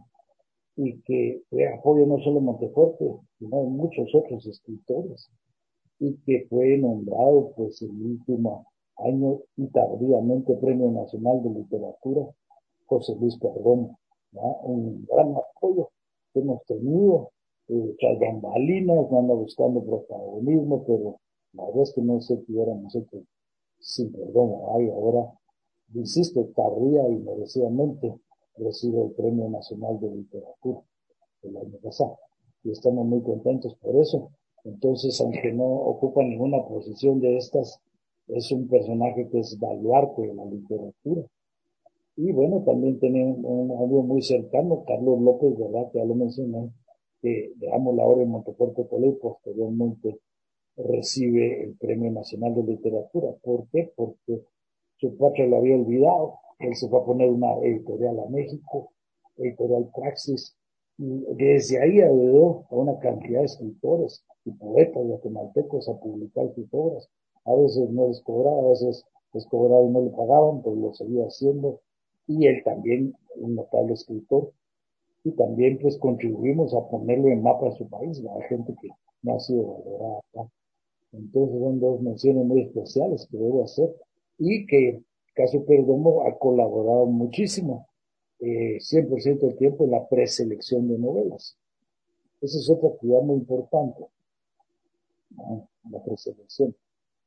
[0.75, 3.05] y que fue apoyo no solo a Monteforte,
[3.37, 5.29] sino a muchos otros escritores
[5.99, 12.27] y que fue nombrado pues el último año y tardíamente Premio Nacional de Literatura
[12.85, 13.95] José Luis Perdón,
[14.63, 15.89] un gran apoyo
[16.33, 17.31] que hemos tenido,
[17.69, 21.19] eh, tras bambalinas, anda buscando protagonismo, pero
[21.53, 23.23] la verdad es que no sé qué hubiéramos hecho
[23.79, 24.51] sin perdón.
[24.75, 25.31] Hay ahora,
[25.93, 28.13] insisto, tardía y merecidamente
[28.57, 30.81] recibe el Premio Nacional de Literatura
[31.43, 32.17] el año pasado.
[32.63, 34.29] Y estamos muy contentos por eso.
[34.63, 37.81] Entonces, aunque no ocupa ninguna posición de estas,
[38.27, 41.23] es un personaje que es baluarte de la literatura.
[42.15, 45.91] Y bueno, también tenemos un amigo muy cercano, Carlos López, ¿verdad?
[45.91, 46.71] Que ya lo mencioné,
[47.23, 50.19] que dejamos la obra en Montepuerto Toledo y posteriormente
[50.75, 53.29] recibe el Premio Nacional de Literatura.
[53.41, 53.93] ¿Por qué?
[53.95, 54.43] Porque
[54.97, 56.39] su padre lo había olvidado.
[56.59, 58.91] Él se fue a poner una editorial a México,
[59.37, 60.57] editorial Praxis,
[60.97, 66.67] y desde ahí ayudó a una cantidad de escritores y poetas guatemaltecos a publicar sus
[66.73, 67.09] obras.
[67.45, 70.93] A veces no les cobraba, a veces les cobraba y no le pagaban, pero lo
[70.93, 71.79] seguía haciendo.
[72.27, 74.51] Y él también, un notable escritor.
[75.23, 78.89] Y también pues contribuimos a ponerlo en mapa de su país, la gente que
[79.21, 80.51] no ha sido valorada.
[81.13, 83.95] Entonces son dos menciones muy especiales que debo hacer
[84.37, 85.01] y que
[85.33, 87.87] Caso Perdomo ha colaborado muchísimo,
[88.39, 91.57] eh, 100% del tiempo en la preselección de novelas.
[92.41, 94.05] Esa es otra actividad muy importante
[95.89, 96.75] la preselección,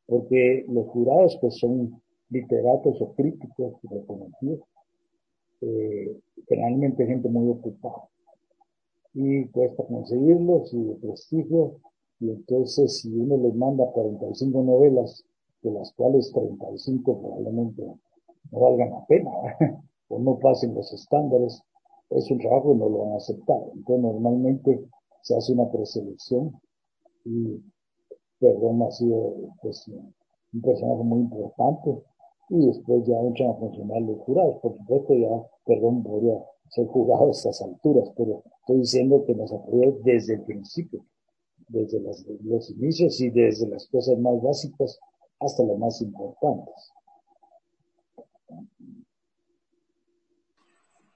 [0.07, 4.61] porque los jurados que son literatos o críticos reconocidos,
[5.61, 8.09] eh, generalmente gente muy ocupada.
[9.15, 11.77] Y cuesta conseguirlos y de prestigio
[12.21, 15.25] y entonces si uno les manda 45 novelas
[15.63, 17.83] de las cuales 35 probablemente
[18.51, 19.31] no valgan la pena
[20.09, 21.63] o no pasen los estándares
[22.11, 23.61] es un trabajo que no lo van a aceptar.
[23.75, 24.89] Entonces normalmente
[25.23, 26.53] se hace una preselección
[27.25, 27.61] y
[28.39, 32.03] Perdón ha sido pues, un personaje muy importante
[32.49, 34.59] y después ya entran a funcionar los jurados.
[34.63, 36.39] Por supuesto ya Perdón podría
[36.71, 41.05] ser jurado a estas alturas, pero estoy diciendo que nos apoyó desde el principio,
[41.69, 42.01] desde
[42.45, 44.99] los inicios y desde las cosas más básicas
[45.41, 46.93] hasta las más importantes.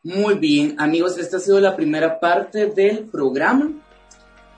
[0.02, 3.70] Muy bien, amigos, esta ha sido la primera parte del programa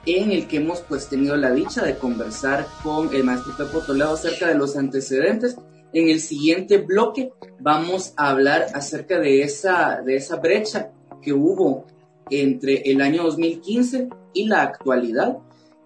[0.05, 4.13] en el que hemos pues tenido la dicha de conversar con el maestro Pepo Toledo
[4.13, 5.57] acerca de los antecedentes.
[5.93, 11.85] En el siguiente bloque vamos a hablar acerca de esa, de esa brecha que hubo
[12.29, 15.37] entre el año 2015 y la actualidad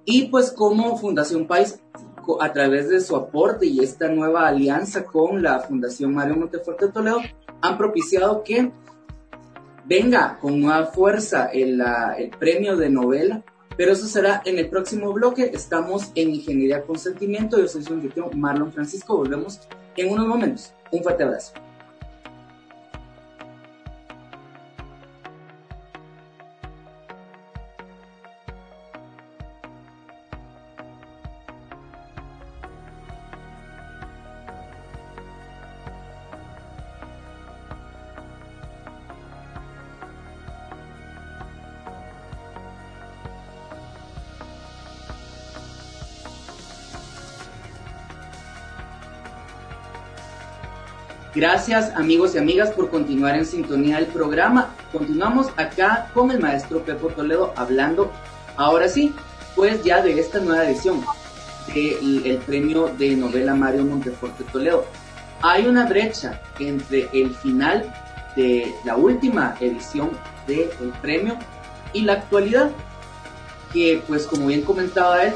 [0.05, 1.79] y pues como Fundación País
[2.39, 7.19] a través de su aporte y esta nueva alianza con la Fundación Mario Montefuerte Toledo
[7.61, 8.71] han propiciado que
[9.85, 11.81] venga con nueva fuerza el,
[12.17, 13.43] el premio de novela
[13.77, 15.51] pero eso será en el próximo bloque.
[15.53, 17.59] Estamos en Ingeniería con Sentimiento.
[17.59, 19.15] Yo soy su anfitrión Marlon Francisco.
[19.15, 19.59] Volvemos
[19.97, 20.73] en unos momentos.
[20.91, 21.53] Un fuerte abrazo.
[51.37, 54.73] Gracias amigos y amigas por continuar en sintonía del programa.
[54.91, 58.11] Continuamos acá con el maestro Pepo Toledo hablando,
[58.55, 59.13] ahora sí,
[59.55, 61.05] pues ya de esta nueva edición
[61.75, 64.85] del premio de novela Mario Monteforte Toledo.
[65.43, 67.85] Hay una brecha entre el final
[68.35, 70.09] de la última edición
[70.47, 70.71] del
[71.03, 71.37] premio
[71.93, 72.71] y la actualidad,
[73.71, 75.35] que pues como bien comentaba él,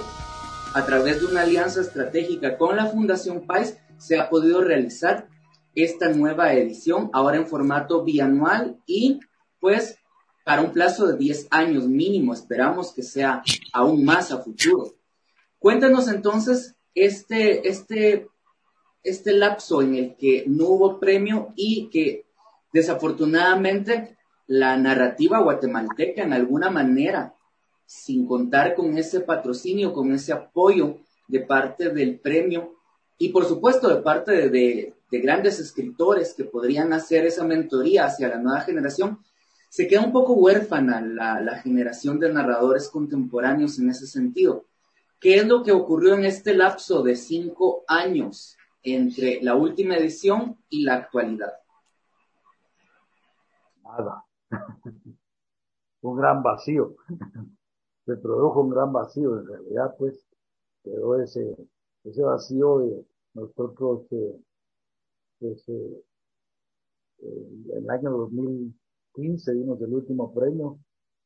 [0.74, 5.28] a través de una alianza estratégica con la Fundación Pais se ha podido realizar
[5.76, 9.20] esta nueva edición, ahora en formato bianual y
[9.60, 9.98] pues
[10.44, 14.94] para un plazo de 10 años mínimo, esperamos que sea aún más a futuro.
[15.60, 18.28] Cuéntanos entonces este, este,
[19.04, 22.26] este lapso en el que no hubo premio y que
[22.74, 27.36] desafortunadamente la narrativa guatemalteca en alguna manera,
[27.86, 32.76] sin contar con ese patrocinio, con ese apoyo de parte del premio
[33.18, 38.38] y por supuesto de parte de, grandes escritores que podrían hacer esa mentoría hacia la
[38.38, 39.20] nueva generación,
[39.70, 44.66] se queda un poco huérfana la, la, generación de narradores contemporáneos en ese sentido.
[45.20, 50.58] ¿Qué es lo que ocurrió en este lapso de cinco años entre la última edición
[50.70, 51.54] y la actualidad?
[53.84, 54.26] Nada.
[56.02, 56.96] un gran vacío.
[58.06, 59.40] Se produjo un gran vacío.
[59.40, 60.26] En realidad, pues,
[60.84, 61.56] quedó ese,
[62.04, 64.40] ese vacío de nosotros, eh,
[65.42, 66.04] pues, eh,
[67.20, 70.80] en el año 2015 dimos el último premio,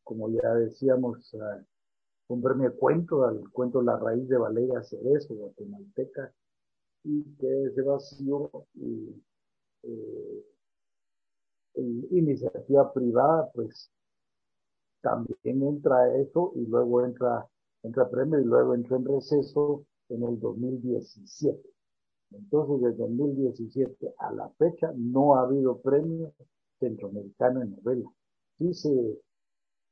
[0.03, 1.35] como ya decíamos,
[2.27, 6.33] un premio cuento, al cuento La raíz de Valeria Cerezo, guatemalteca,
[7.03, 9.21] y que ese vacío y
[9.83, 10.45] eh,
[12.11, 13.91] iniciativa privada, pues
[15.01, 17.47] también entra eso y luego entra,
[17.83, 21.74] entra premio y luego entra en receso en el 2017.
[22.37, 26.33] Entonces, desde 2017 a la fecha no ha habido premio
[26.79, 28.09] centroamericano en novela.
[28.57, 29.19] Sí se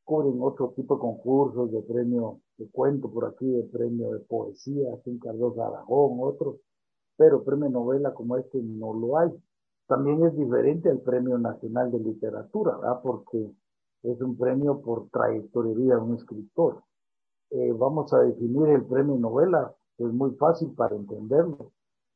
[0.03, 4.89] cubren otro tipo de concursos de premio de cuento por aquí, de premio de poesía,
[5.03, 6.57] Sin Carlos Aragón, otros,
[7.17, 9.31] pero premio novela como este no lo hay.
[9.87, 13.01] También es diferente al Premio Nacional de Literatura, ¿verdad?
[13.03, 13.51] Porque
[14.03, 16.83] es un premio por trayectoria de un escritor.
[17.49, 21.71] Eh, vamos a definir el premio novela, es muy fácil para entenderlo.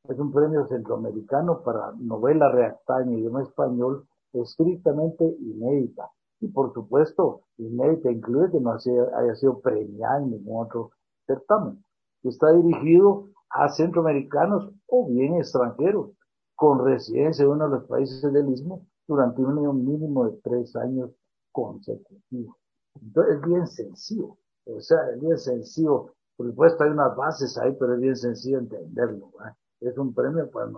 [0.10, 6.10] Es un premio centroamericano para novela redactada en idioma español estrictamente inédita.
[6.40, 10.92] Y por supuesto, inédita incluye que no haya sido premiada en ningún otro
[11.26, 11.84] certamen.
[12.24, 16.12] Está dirigido a centroamericanos o bien extranjeros
[16.56, 21.12] con residencia en uno de los países del Istmo durante un mínimo de tres años
[21.52, 22.56] consecutivos.
[23.02, 26.14] Entonces es bien sencillo, o sea, es bien sencillo.
[26.36, 29.32] Por supuesto hay unas bases ahí, pero es bien sencillo entenderlo.
[29.80, 30.72] Es un premio para,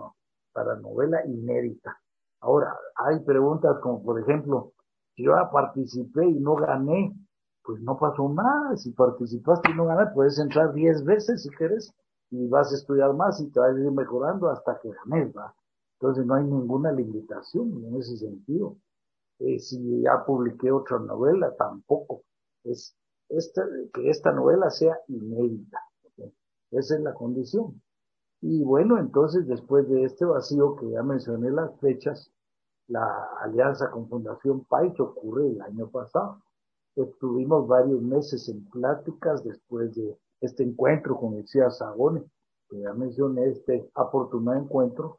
[0.52, 1.98] para novela inédita.
[2.40, 4.72] Ahora, hay preguntas como, por ejemplo,
[5.14, 7.14] si yo participé y no gané,
[7.62, 8.76] pues no pasó nada.
[8.76, 11.92] Si participaste y no ganaste, puedes entrar diez veces si quieres
[12.30, 15.54] y vas a estudiar más y te vas a ir mejorando hasta que ganes, ¿va?
[15.98, 18.76] Entonces no hay ninguna limitación en ese sentido.
[19.40, 22.22] Eh, si ya publiqué otra novela, tampoco.
[22.64, 22.96] Es
[23.28, 25.78] esta, que esta novela sea inédita.
[26.70, 27.82] Esa es la condición.
[28.42, 32.32] Y bueno, entonces después de este vacío que ya mencioné las fechas,
[32.88, 36.42] la alianza con Fundación PAI que ocurre el año pasado.
[36.96, 42.24] Estuvimos varios meses en pláticas después de este encuentro con el CIA Sagone,
[42.68, 45.18] que ya mencioné, este afortunado encuentro,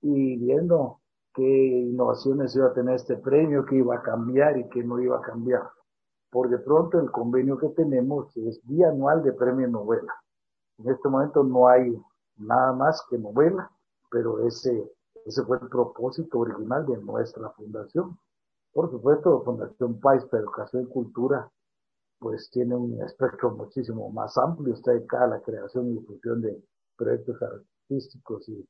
[0.00, 1.00] y viendo
[1.34, 5.18] qué innovaciones iba a tener este premio, qué iba a cambiar y qué no iba
[5.18, 5.62] a cambiar.
[6.30, 10.14] Por de pronto el convenio que tenemos es bianual de premio novela.
[10.78, 11.96] En este momento no hay
[12.36, 13.70] nada más que novela,
[14.10, 14.92] pero ese,
[15.24, 18.18] ese fue el propósito original de nuestra fundación.
[18.72, 21.50] Por supuesto, Fundación País para Educación y Cultura,
[22.18, 26.62] pues tiene un espectro muchísimo más amplio, está dedicada a la creación y difusión de
[26.96, 28.66] proyectos artísticos y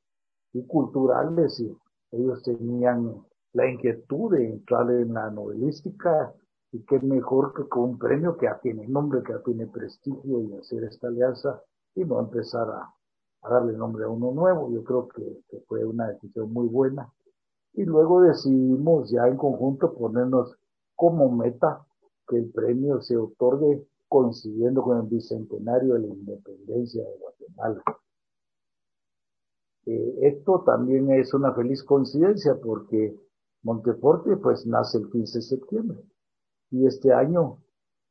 [0.56, 1.76] y culturales y
[2.12, 6.32] ellos tenían la inquietud de entrar en la novelística
[6.72, 10.40] y qué mejor que con un premio que ya tiene nombre, que ya tiene prestigio
[10.40, 11.62] y hacer esta alianza
[11.94, 12.94] y no empezar a,
[13.48, 14.70] darle nombre a uno nuevo.
[14.70, 17.12] Yo creo que, que, fue una decisión muy buena.
[17.74, 20.56] Y luego decidimos ya en conjunto ponernos
[20.94, 21.84] como meta
[22.26, 27.82] que el premio se otorgue coincidiendo con el bicentenario de la independencia de Guatemala.
[29.86, 33.14] Eh, esto también es una feliz coincidencia porque
[33.62, 35.98] Monteforte pues nace el 15 de septiembre
[36.70, 37.62] y este año,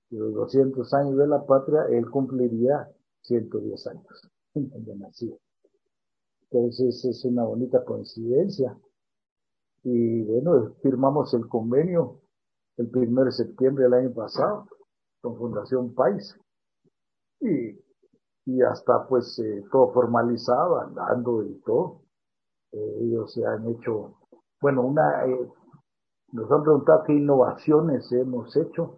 [0.10, 2.90] los 200 años de la patria, él cumpliría
[3.22, 5.38] 110 años de nacido.
[6.50, 8.78] Entonces es una bonita coincidencia
[9.84, 12.22] Y bueno, firmamos el convenio
[12.78, 14.68] el 1 de septiembre del año pasado
[15.22, 16.36] con Fundación País.
[17.42, 17.80] Y,
[18.46, 22.02] y hasta pues eh, todo formalizado, andando y todo.
[22.72, 24.16] Eh, ellos se han hecho,
[24.62, 25.50] bueno, una, eh,
[26.34, 28.98] nos han preguntado qué innovaciones hemos hecho.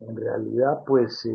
[0.00, 1.26] En realidad, pues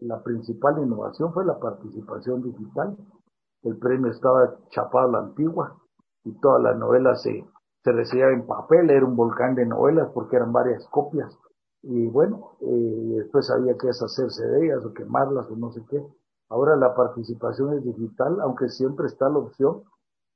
[0.00, 2.96] la principal innovación fue la participación digital.
[3.62, 5.76] El premio estaba chapado a la antigua
[6.24, 7.44] y todas las novelas se,
[7.82, 11.36] se recibían en papel, era un volcán de novelas porque eran varias copias.
[11.82, 16.04] Y bueno, eh, después había que deshacerse de ellas o quemarlas o no sé qué.
[16.48, 19.82] Ahora la participación es digital, aunque siempre está la opción,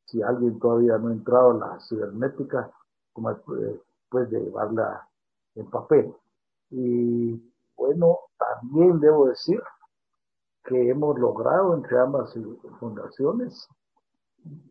[0.07, 2.71] si alguien todavía no ha entrado a la cibernética,
[3.13, 5.09] como eh, pues de llevarla
[5.55, 6.15] en papel.
[6.71, 9.61] Y bueno, también debo decir
[10.65, 12.33] que hemos logrado entre ambas
[12.79, 13.69] fundaciones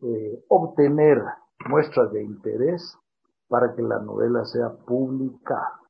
[0.02, 1.22] eh, obtener
[1.68, 2.96] muestras de interés
[3.48, 5.80] para que la novela sea publicada.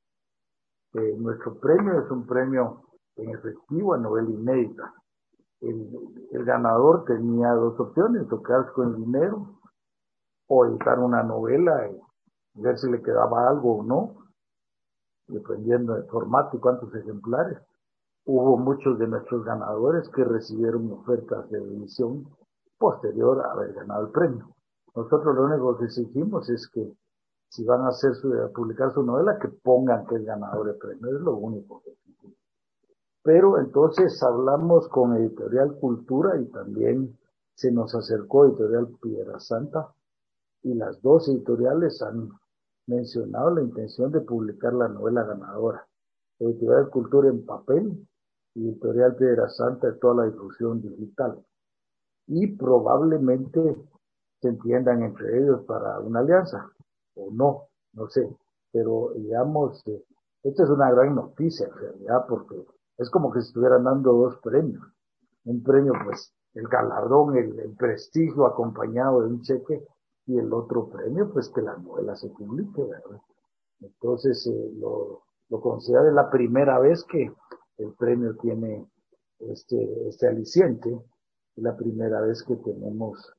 [0.95, 2.83] Eh, nuestro premio es un premio
[3.17, 4.93] en efectivo a novela inédita.
[5.61, 9.61] El, ganador tenía dos opciones, tocarse con el dinero
[10.49, 14.22] o editar una novela y ver si le quedaba algo o no,
[15.33, 17.59] dependiendo del formato y cuántos ejemplares.
[18.25, 22.29] Hubo muchos de nuestros ganadores que recibieron ofertas de edición
[22.79, 24.55] posterior a haber ganado el premio.
[24.95, 26.93] Nosotros lo único que exigimos es que
[27.49, 27.91] si van a
[28.55, 32.39] publicar su novela, que pongan que es ganador del premio, es lo único que exigimos.
[33.23, 37.19] Pero entonces hablamos con Editorial Cultura y también
[37.55, 39.93] se nos acercó Editorial Piedra Santa
[40.63, 42.31] y las dos editoriales han
[42.95, 45.87] mencionado la intención de publicar la novela ganadora.
[46.39, 48.07] Editorial Cultura en papel
[48.55, 51.43] Editorial Piedra Santa de toda la difusión digital.
[52.27, 53.77] Y probablemente
[54.41, 56.71] se entiendan entre ellos para una alianza,
[57.15, 58.29] o no, no sé.
[58.73, 60.05] Pero digamos, eh,
[60.43, 62.67] esta es una gran noticia en realidad, porque
[62.99, 64.83] es como que se estuvieran dando dos premios.
[65.45, 69.87] Un premio, pues, el galardón, el, prestigio acompañado de un cheque,
[70.27, 73.21] y el otro premio, pues que la novela se publique, ¿verdad?
[73.81, 77.33] Entonces, eh, lo, lo considero la primera vez que
[77.79, 78.87] el premio tiene
[79.41, 80.99] este, este aliciente.
[81.57, 83.35] La primera vez que tenemos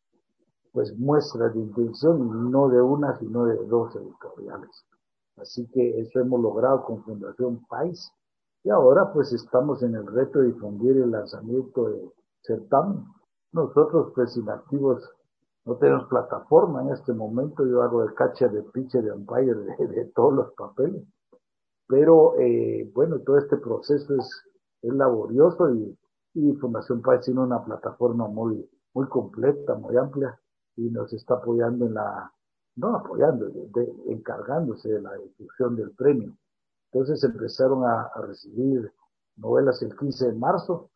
[0.71, 4.85] pues muestras de intención, no de una, sino de dos editoriales.
[5.37, 8.11] Así que eso hemos logrado con Fundación País.
[8.63, 12.11] Y ahora pues estamos en el reto de difundir el lanzamiento de
[12.41, 13.05] certamen.
[13.51, 15.03] Nosotros pues inactivos
[15.65, 17.65] no tenemos plataforma en este momento.
[17.65, 21.03] Yo hago el catcher de pitcher de umpire de todos los papeles.
[21.87, 24.43] Pero eh, bueno, todo este proceso es,
[24.81, 25.97] es laborioso y,
[26.33, 30.39] y Fundación Paz tiene una plataforma muy, muy completa, muy amplia
[30.75, 32.31] y nos está apoyando en la,
[32.75, 33.47] no apoyando,
[34.07, 36.35] encargándose de la difusión del premio.
[36.91, 38.91] Entonces empezaron a, recibir
[39.37, 40.89] novelas el 15 de marzo,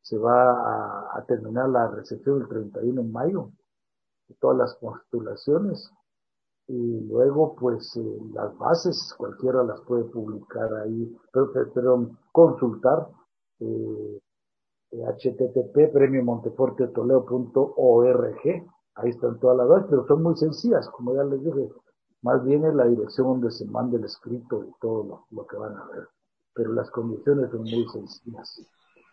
[0.00, 3.50] se va a terminar la recepción el 31 de mayo,
[4.40, 5.92] todas las postulaciones
[6.68, 13.08] y luego pues eh, las bases cualquiera las puede publicar ahí pero consultar
[13.60, 14.20] eh,
[14.92, 18.40] http premiomontefortetoleo.org
[18.94, 21.68] ahí están todas las bases pero son muy sencillas como ya les dije
[22.22, 25.56] más bien es la dirección donde se manda el escrito y todo lo, lo que
[25.56, 26.08] van a ver
[26.54, 28.64] pero las condiciones son muy sencillas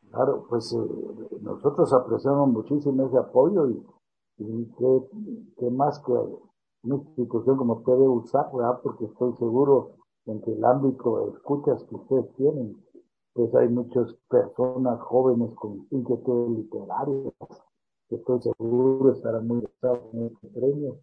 [0.09, 0.77] Claro, pues eh,
[1.41, 3.83] nosotros apreciamos muchísimo ese apoyo y,
[5.59, 6.13] que, más que
[6.83, 8.49] una institución como puede usar,
[8.83, 12.77] porque estoy seguro en que el ámbito de escuchas que ustedes tienen
[13.33, 17.33] pues hay muchas personas jóvenes con inquietudes literarias
[18.09, 20.99] que estoy seguro estarán muy interesados en este premio.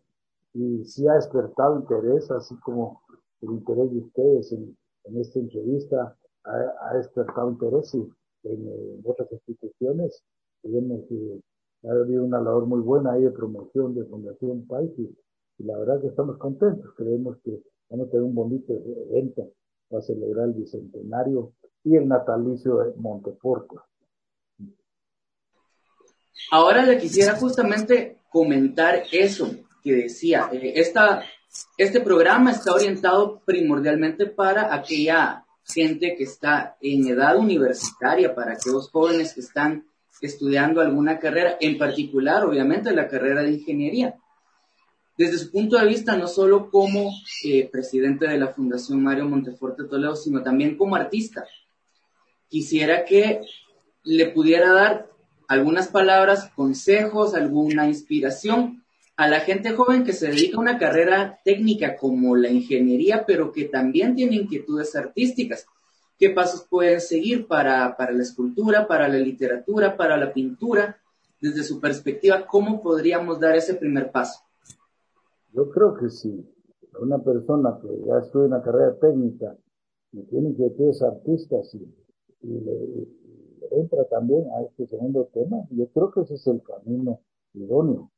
[0.52, 3.00] Y si ha despertado interés, así como
[3.40, 4.76] el interés de ustedes en,
[5.18, 10.22] esta entrevista ha, despertado interés en, otras instituciones.
[10.62, 11.40] Vemos que
[11.88, 15.16] ha habido una labor muy buena ahí de promoción de Fundación País y,
[15.59, 16.92] la verdad que estamos contentos.
[16.96, 19.52] Creemos que vamos a tener un bonito evento
[19.88, 21.52] para celebrar el bicentenario
[21.84, 23.76] y el natalicio de Monteforte.
[26.50, 29.50] Ahora le quisiera justamente comentar eso
[29.82, 30.48] que decía.
[30.52, 31.22] Eh, esta,
[31.78, 38.90] este programa está orientado primordialmente para aquella gente que está en edad universitaria, para aquellos
[38.90, 39.86] jóvenes que están
[40.20, 44.14] estudiando alguna carrera, en particular, obviamente, la carrera de ingeniería.
[45.16, 47.10] Desde su punto de vista, no solo como
[47.44, 51.46] eh, presidente de la Fundación Mario Monteforte Toledo, sino también como artista.
[52.48, 53.40] Quisiera que
[54.04, 55.08] le pudiera dar
[55.48, 58.84] algunas palabras, consejos, alguna inspiración
[59.16, 63.52] a la gente joven que se dedica a una carrera técnica como la ingeniería, pero
[63.52, 65.66] que también tiene inquietudes artísticas.
[66.18, 70.98] ¿Qué pasos pueden seguir para, para la escultura, para la literatura, para la pintura?
[71.40, 74.45] Desde su perspectiva, ¿cómo podríamos dar ese primer paso?
[75.53, 76.47] Yo creo que sí.
[77.01, 79.57] Una persona que ya estudia una carrera técnica
[80.12, 81.94] y tiene inquietudes artistas y,
[82.42, 83.09] y le,
[83.70, 87.20] entra también a este segundo tema, yo creo que ese es el camino
[87.55, 88.11] idóneo,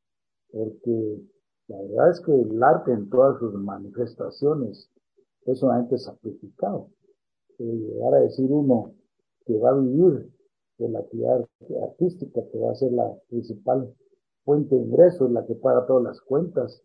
[0.50, 1.22] porque
[1.68, 4.90] la verdad es que el arte en todas sus manifestaciones
[5.46, 6.90] es solamente sacrificado.
[7.58, 8.94] llegar a decir uno
[9.44, 10.30] que va a vivir
[10.78, 11.46] de la actividad
[11.82, 13.92] artística, que va a ser la principal
[14.44, 16.82] fuente de ingresos, la que paga todas las cuentas,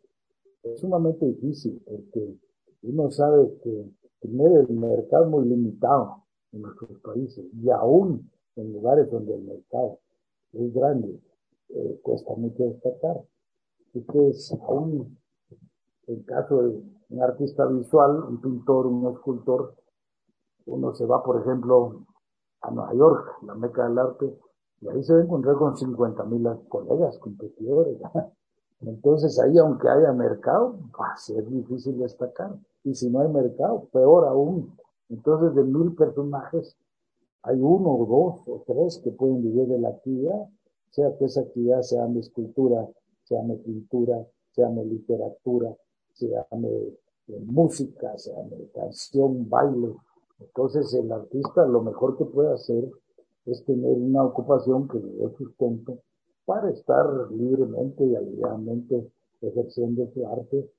[0.64, 2.38] es sumamente difícil, porque
[2.84, 3.86] uno sabe que
[4.20, 9.44] primero el mercado es muy limitado en nuestros países y aún en lugares donde el
[9.44, 10.00] mercado
[10.54, 11.20] es grande,
[11.70, 13.22] eh, cuesta mucho destacar.
[13.94, 15.18] Entonces, aún
[16.08, 19.76] en caso de un artista visual, un pintor, un escultor,
[20.66, 22.06] uno se va, por ejemplo,
[22.62, 24.38] a Nueva York, la meca del arte,
[24.82, 28.00] y ahí se va a encontrar con 50 mil colegas, competidores.
[28.86, 32.56] Entonces ahí, aunque haya mercado, va a ser difícil destacar.
[32.84, 34.76] Y si no hay mercado, peor aún.
[35.10, 36.76] Entonces, de mil personajes,
[37.44, 40.48] hay uno o dos o tres que pueden vivir de la actividad,
[40.90, 42.88] sea que esa actividad se llame escultura,
[43.24, 45.76] se llame pintura, se llame literatura,
[46.14, 49.96] se llame eh, música, se llame canción, baile.
[50.40, 52.90] Entonces el artista lo mejor que puede hacer
[53.46, 56.00] es tener una ocupación que le dé sustento
[56.46, 60.70] para estar libremente y alegremente ejerciendo su arte.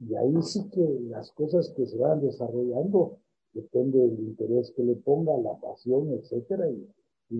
[0.00, 3.18] Y ahí sí que las cosas que se van desarrollando
[3.52, 6.86] depende del interés que le ponga, la pasión, etcétera, y,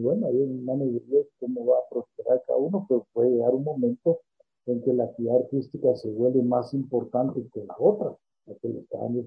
[0.00, 3.54] bueno, ahí en manos de Dios cómo va a prosperar cada uno, pero puede llegar
[3.54, 4.20] un momento
[4.64, 8.16] en que la actividad artística se vuelve más importante que la otra,
[8.46, 9.22] la que le está dando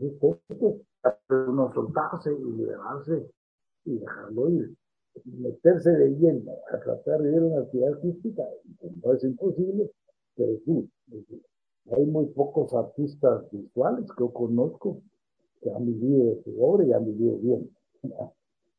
[1.29, 3.31] uno soltarse y liberarse
[3.85, 4.75] y dejarlo ir.
[5.25, 8.43] Meterse de lleno a tratar de a una actividad artística,
[9.03, 9.91] no es imposible,
[10.35, 10.89] pero sí,
[11.91, 15.01] hay muy pocos artistas visuales que yo conozco
[15.61, 17.69] que han vivido de su obra y han vivido bien.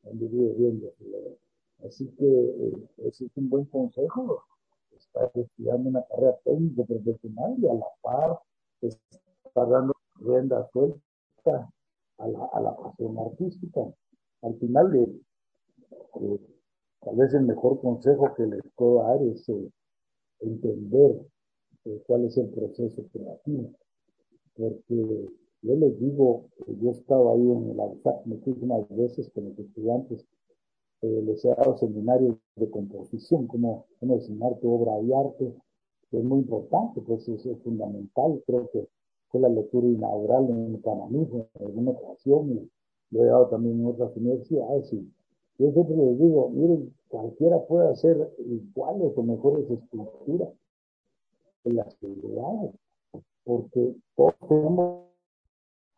[0.05, 1.37] han vivido bien de su obra.
[1.87, 4.45] Así que eh, ese es un buen consejo.
[4.97, 8.39] Está estudiando una carrera técnica profesional y a la par
[8.83, 11.73] está dando rienda suelta
[12.19, 13.81] a la, a la pasión artística.
[14.43, 15.21] Al final, de,
[15.91, 16.41] eh,
[17.01, 19.71] tal vez el mejor consejo que les puedo dar es eh,
[20.41, 21.21] entender
[22.07, 23.71] cuál es el proceso creativo.
[24.55, 25.29] Porque
[25.63, 30.27] yo les digo, yo he estado ahí en la USAC muchísimas veces con los estudiantes,
[31.03, 35.55] eh, les he dado seminarios de composición, como cómo enseñar tu obra de arte,
[36.13, 38.87] es muy importante, pues es, es fundamental, creo que
[39.29, 42.71] fue la lectura inaugural en el canalismo en alguna ocasión, y
[43.11, 45.11] lo he dado también en otras universidades, y
[45.61, 50.49] yo siempre les digo, miren, cualquiera puede hacer iguales o mejores esculturas
[51.65, 52.75] en las ciudades,
[53.45, 55.05] porque todos tenemos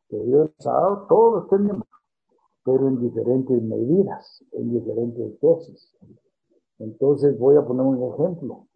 [0.08, 1.86] que Dios ha dado, todos tenemos,
[2.64, 5.96] pero en diferentes medidas, en diferentes dosis.
[6.80, 8.66] Entonces voy a poner un ejemplo.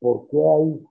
[0.00, 0.86] ¿Por qué hay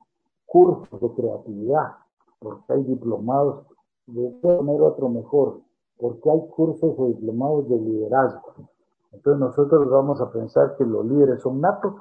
[0.48, 1.92] cursos de creatividad?
[2.40, 3.68] ¿Por qué hay diplomados?
[4.08, 5.62] A poner otro mejor.
[6.00, 8.74] ¿Por qué hay cursos o diplomados de liderazgo?
[9.16, 11.96] Entonces nosotros vamos a pensar que los líderes son natos,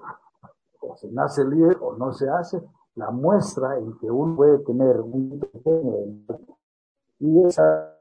[0.81, 2.63] o se nace líder o no se hace.
[2.97, 5.41] La muestra en que uno puede tener un
[7.21, 7.97] y esa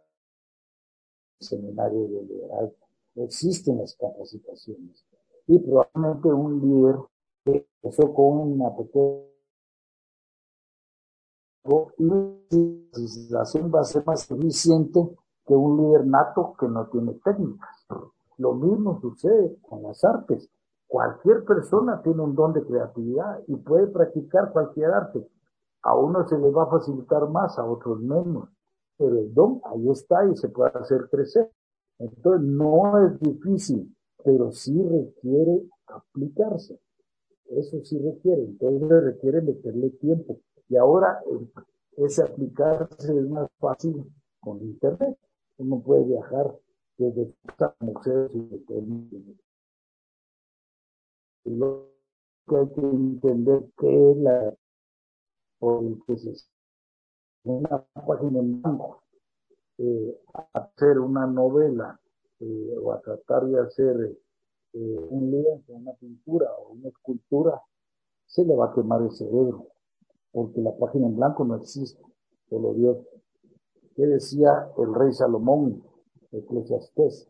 [1.39, 2.75] seminario de liderazgo.
[3.15, 5.05] Existen las capacitaciones.
[5.47, 6.95] Y probablemente un líder
[7.43, 9.33] que empezó con una pequeña
[11.65, 14.99] y la va a ser más eficiente
[15.45, 17.87] que un líder nato que no tiene técnicas.
[18.37, 20.49] Lo mismo sucede con las artes.
[20.87, 25.27] Cualquier persona tiene un don de creatividad y puede practicar cualquier arte.
[25.83, 28.49] A uno se le va a facilitar más, a otros menos
[28.97, 31.51] pero el don ahí está y se puede hacer crecer.
[31.99, 36.79] Entonces no es difícil, pero sí requiere aplicarse.
[37.45, 40.39] Eso sí requiere, entonces requiere meterle tiempo.
[40.69, 41.21] Y ahora
[41.97, 44.03] ese aplicarse es más fácil
[44.39, 45.17] con internet.
[45.57, 46.55] Uno puede viajar
[46.97, 47.33] desde
[47.79, 48.65] museos y
[51.45, 51.89] y lo
[52.47, 54.55] que hay que entender que es la
[55.59, 56.33] por el que se
[57.45, 59.03] una página en blanco
[59.77, 60.21] eh,
[60.53, 61.99] hacer una novela
[62.39, 64.17] eh, o a tratar de hacer
[64.73, 67.61] eh, un lienzo, una pintura o una escultura,
[68.25, 69.67] se le va a quemar el cerebro,
[70.31, 72.01] porque la página en blanco no existe,
[72.49, 72.97] solo Dios.
[73.95, 75.83] ¿Qué decía el rey Salomón,
[76.33, 77.29] Eclesiastés?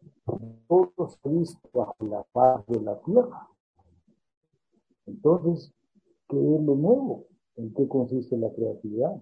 [0.68, 3.48] Todo se visto bajo la paz de la tierra.
[5.06, 5.74] Entonces,
[6.28, 7.26] ¿qué es lo nuevo?
[7.56, 9.22] ¿En qué consiste la creatividad?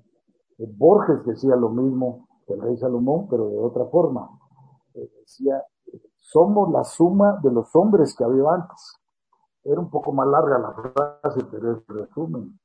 [0.57, 4.29] Borges decía lo mismo que el rey Salomón, pero de otra forma.
[4.93, 5.63] decía,
[6.17, 8.97] somos la suma de los hombres que había antes.
[9.63, 12.59] Era un poco más larga la frase, pero es resumen.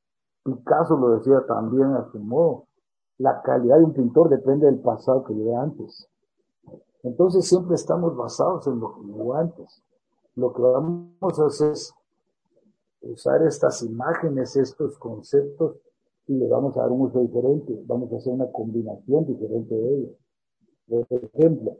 [0.44, 2.66] Picasso lo decía también a su modo.
[3.18, 6.08] La calidad de un pintor depende del pasado que vive antes.
[7.06, 9.80] Entonces siempre estamos basados en lo que antes.
[10.34, 11.94] Lo que vamos a hacer es
[13.00, 15.76] usar estas imágenes, estos conceptos,
[16.26, 17.80] y le vamos a dar un uso diferente.
[17.86, 20.16] Vamos a hacer una combinación diferente de ellos.
[20.88, 21.76] Por ejemplo,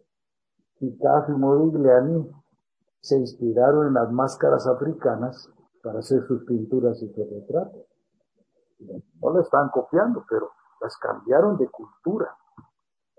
[0.79, 2.31] Picasso y Modigliani
[3.01, 5.51] se inspiraron en las máscaras africanas
[5.83, 7.83] para hacer sus pinturas y sus retratos.
[9.20, 10.51] No la están copiando, pero
[10.81, 12.29] las cambiaron de cultura.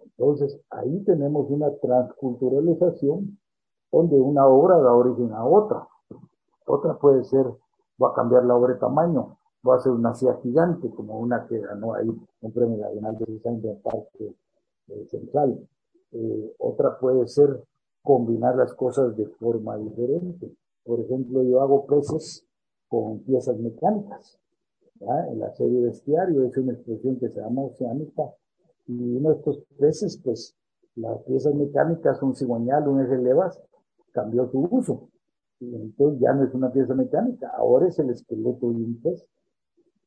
[0.04, 3.38] Entonces, ahí tenemos una transculturalización
[3.92, 5.88] donde una obra da origen a otra.
[6.66, 7.46] Otra puede ser,
[8.02, 9.38] va a cambiar la obra de tamaño,
[9.68, 12.10] va a ser una silla gigante, como una que ganó ahí
[12.42, 14.36] un premio nacional de diseño en Parque
[14.88, 15.68] eh, Central.
[16.12, 17.64] Eh, otra puede ser
[18.02, 20.52] combinar las cosas de forma diferente.
[20.84, 22.46] Por ejemplo, yo hago peces
[22.88, 24.40] con piezas mecánicas.
[25.00, 28.34] En la serie Bestiario es una expresión que se llama oceánica
[28.88, 30.56] y uno de estos peces, pues
[30.96, 33.62] las piezas mecánicas, un cigüeñal, un eje levas,
[34.14, 35.10] cambió su uso.
[35.60, 39.26] Y entonces ya no es una pieza mecánica, ahora es el esqueleto de un pez.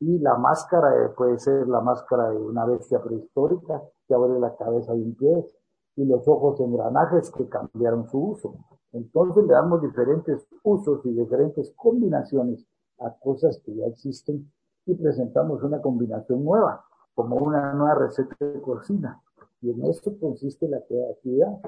[0.01, 4.57] Y la máscara eh, puede ser la máscara de una bestia prehistórica que abre la
[4.57, 5.55] cabeza de un pez
[5.97, 8.55] y los ojos engranajes que cambiaron su uso.
[8.93, 12.67] Entonces le damos diferentes usos y diferentes combinaciones
[12.99, 14.51] a cosas que ya existen
[14.87, 16.85] y presentamos una combinación nueva,
[17.21, 19.21] como una nueva receta de cocina.
[19.61, 21.61] Y en esto consiste la creatividad.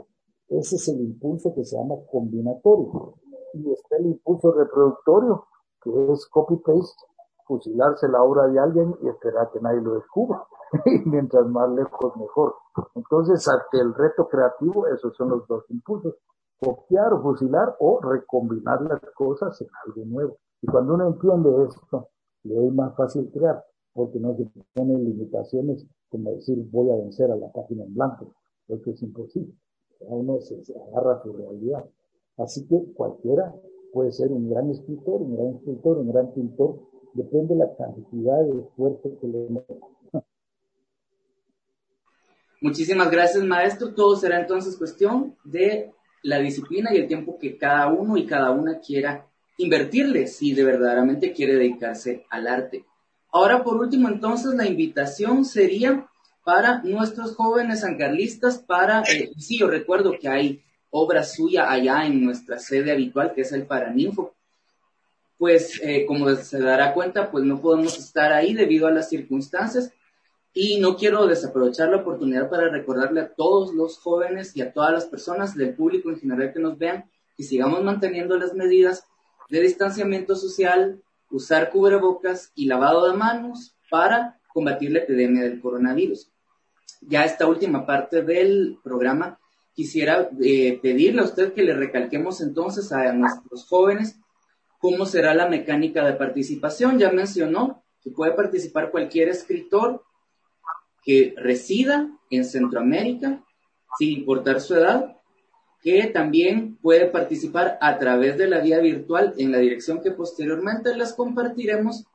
[0.49, 3.17] Ese es el impulso que se llama combinatorio.
[3.53, 5.45] Y está el impulso reproductorio,
[5.83, 7.05] que es copy-paste,
[7.47, 10.43] fusilarse la obra de alguien y esperar que nadie lo descubra.
[10.87, 12.55] y mientras más lejos mejor.
[12.95, 16.15] Entonces, ante el reto creativo, esos son los dos impulsos.
[16.59, 20.37] Copiar fusilar o recombinar las cosas en algo nuevo.
[20.63, 22.09] Y cuando uno entiende esto,
[22.45, 27.31] le es más fácil crear, porque no se pone limitaciones como decir voy a vencer
[27.31, 28.35] a la página en blanco,
[28.67, 29.53] porque es imposible.
[30.09, 31.85] A uno se, agarra a su realidad.
[32.37, 33.55] Así que cualquiera
[33.93, 36.81] puede ser un gran escritor, un gran escritor, un gran pintor,
[37.15, 39.81] depende de la cantidad de esfuerzo que le mete.
[42.61, 43.95] Muchísimas gracias, maestro.
[43.95, 48.53] Todo será entonces cuestión de la disciplina y el tiempo que cada uno y cada
[48.53, 49.27] una quiera
[49.59, 52.85] invertirle si de verdaderamente quiere dedicarse al arte.
[53.33, 56.07] Ahora, por último, entonces, la invitación sería
[56.45, 62.25] para nuestros jóvenes sancarlistas para, eh, sí, yo recuerdo que hay obra suya allá en
[62.25, 64.35] nuestra sede habitual, que es el Paraninfo.
[65.39, 69.91] Pues, eh, como se dará cuenta, pues no podemos estar ahí debido a las circunstancias,
[70.55, 74.93] y no quiero desaprovechar la oportunidad para recordarle a todos los jóvenes y a todas
[74.93, 77.05] las personas del público en general que nos vean
[77.37, 79.07] que sigamos manteniendo las medidas
[79.49, 81.01] de distanciamiento social,
[81.33, 86.31] usar cubrebocas y lavado de manos para combatir la epidemia del coronavirus.
[87.01, 89.41] Ya esta última parte del programa
[89.75, 94.19] quisiera eh, pedirle a usted que le recalquemos entonces a nuestros jóvenes
[94.79, 96.99] cómo será la mecánica de participación.
[96.99, 100.05] Ya mencionó que puede participar cualquier escritor
[101.03, 103.45] que resida en Centroamérica,
[103.99, 105.17] sin importar su edad,
[105.83, 110.97] que también puede participar a través de la vía virtual en la dirección que posteriormente
[110.97, 112.07] les compartiremos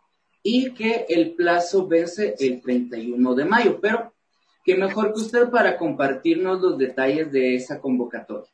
[0.42, 3.80] y que el plazo vence el 31 de mayo.
[3.82, 4.14] Pero,
[4.64, 8.50] ¿qué mejor que usted para compartirnos los detalles de esa convocatoria?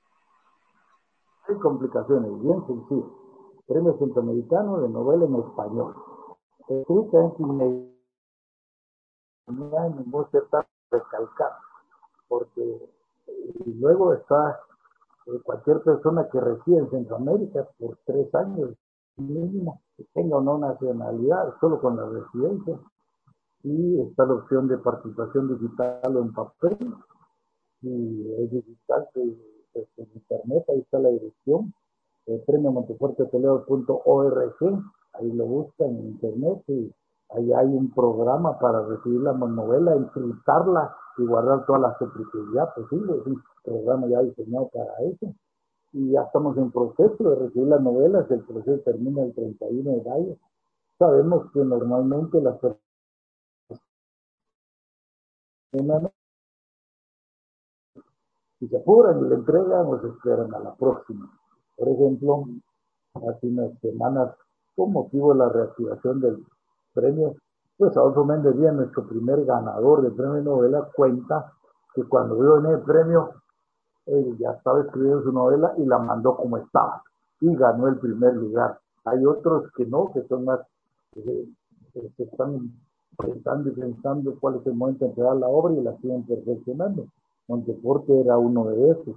[1.47, 3.19] Hay complicaciones, bien sencillo.
[3.67, 5.95] Premio Centroamericano de Novela en Español.
[6.67, 7.17] Escrita
[9.45, 11.51] en gusta estar recalcar,
[12.27, 12.79] porque
[13.79, 14.59] luego está
[15.43, 18.71] cualquier persona que reside en Centroamérica por tres años
[19.17, 22.79] mínimo, que tenga o no nacionalidad, solo con la residencia,
[23.63, 26.93] y está la opción de participación digital o en papel,
[27.81, 29.29] y es digital, pues,
[29.97, 31.73] en internet, ahí está la dirección,
[32.25, 36.93] el premio montefuertetoledo.org, ahí lo buscan en internet y
[37.29, 43.13] ahí hay un programa para recibir la novela, encriptarla y guardar toda la secretividad posible,
[43.19, 45.33] es un programa ya diseñado para eso.
[45.91, 50.09] Y ya estamos en proceso de recibir las novelas, el proceso termina el 31 de
[50.09, 50.37] mayo.
[50.97, 52.79] Sabemos que normalmente las personas
[58.59, 61.29] si se apuran y le entregan o se esperan a la próxima.
[61.75, 62.45] Por ejemplo,
[63.15, 64.35] hace unas semanas,
[64.75, 66.45] con motivo de la reactivación del
[66.93, 67.35] premio,
[67.77, 71.53] pues Adolfo Méndez Díaz, nuestro primer ganador del premio de novela, cuenta
[71.93, 73.31] que cuando vio en el premio,
[74.05, 77.01] él ya estaba escribiendo su novela y la mandó como estaba
[77.39, 78.79] y ganó el primer lugar.
[79.05, 80.61] Hay otros que no, que son más,
[81.13, 82.71] que están
[83.17, 87.07] pensando y pensando cuál es el momento de entregar la obra y la siguen perfeccionando.
[87.47, 89.15] Monteforte era uno de esos.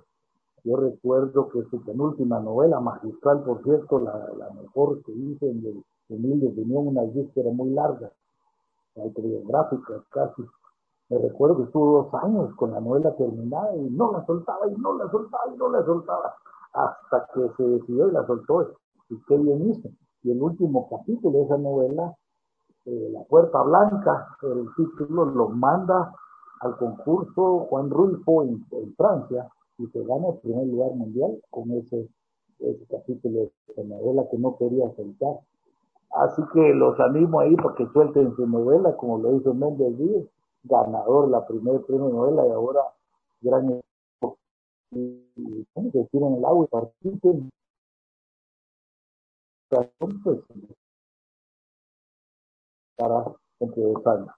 [0.65, 5.65] Yo recuerdo que su penúltima novela, magistral, por cierto, la, la mejor que hice en
[5.65, 8.11] el humilde opinión, una víspera muy larga,
[8.97, 10.43] autobiográfica casi.
[11.09, 14.75] Me recuerdo que estuvo dos años con la novela terminada y no la soltaba y
[14.77, 16.35] no la soltaba y no la soltaba
[16.77, 18.75] hasta que se decidió y la soltó.
[19.09, 19.89] Y qué bien hizo.
[20.23, 22.15] Y el último capítulo de esa novela,
[22.85, 26.13] eh, La Puerta Blanca, el título lo manda
[26.61, 28.65] al concurso Juan Rulfo en,
[28.97, 32.09] Francia y se gana el primer lugar mundial con ese,
[32.59, 35.39] ese capítulo de novela que no quería soltar.
[36.17, 40.25] Así que los animo ahí para que suelten su novela, como lo hizo Méndez Díaz,
[40.63, 42.81] ganador la primer premio novela y ahora
[43.41, 43.81] gran
[44.93, 47.51] y, ¿cómo se tiran el agua y participen.
[49.69, 50.41] Pues,
[52.97, 53.25] para
[53.61, 54.35] entre.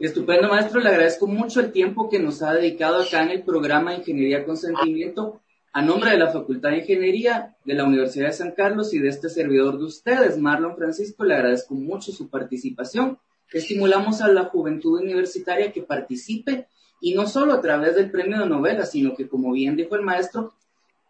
[0.00, 0.80] Estupendo, maestro.
[0.80, 4.56] Le agradezco mucho el tiempo que nos ha dedicado acá en el programa Ingeniería con
[4.56, 5.40] Sentimiento.
[5.74, 9.08] A nombre de la Facultad de Ingeniería de la Universidad de San Carlos y de
[9.08, 13.18] este servidor de ustedes, Marlon Francisco, le agradezco mucho su participación.
[13.50, 16.66] Estimulamos a la juventud universitaria que participe
[17.00, 20.02] y no solo a través del premio de novela, sino que, como bien dijo el
[20.02, 20.52] maestro,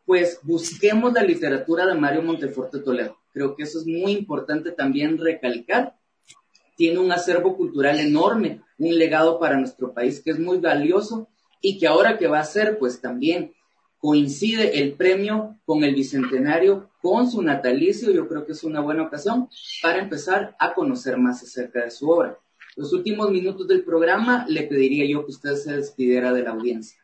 [0.07, 3.19] pues busquemos la literatura de Mario Monteforte Toledo.
[3.33, 5.97] Creo que eso es muy importante también recalcar
[6.77, 11.29] tiene un acervo cultural enorme, un legado para nuestro país que es muy valioso
[11.61, 13.53] y que ahora que va a ser, pues también
[14.03, 19.05] coincide el premio con el bicentenario, con su natalicio, yo creo que es una buena
[19.05, 19.49] ocasión
[19.81, 22.37] para empezar a conocer más acerca de su obra.
[22.75, 27.01] Los últimos minutos del programa le pediría yo que usted se despidiera de la audiencia.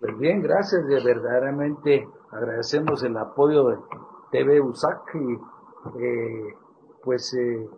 [0.00, 3.76] Pues bien, gracias, de verdaderamente agradecemos el apoyo de
[4.32, 6.54] TV USAC y eh,
[7.02, 7.68] pues eh,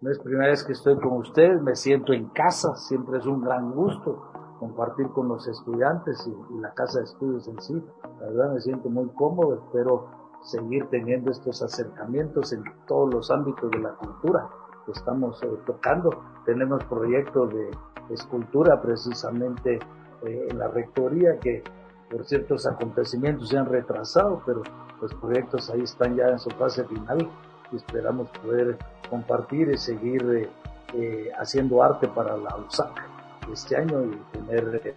[0.00, 3.40] no es primera vez que estoy con ustedes, me siento en casa, siempre es un
[3.40, 4.32] gran gusto
[4.62, 7.82] compartir con los estudiantes y, la casa de estudios en sí.
[8.20, 10.06] La verdad me siento muy cómodo, espero
[10.42, 14.48] seguir teniendo estos acercamientos en todos los ámbitos de la cultura
[14.86, 16.10] que estamos eh, tocando.
[16.46, 17.70] Tenemos proyectos de
[18.10, 19.80] escultura precisamente
[20.24, 21.64] eh, en la rectoría que
[22.08, 24.62] por ciertos acontecimientos se han retrasado, pero
[25.00, 27.28] los proyectos ahí están ya en su fase final
[27.72, 28.78] y esperamos poder
[29.10, 30.48] compartir y seguir
[30.94, 33.11] eh, haciendo arte para la USAC
[33.52, 34.94] este año y tener el de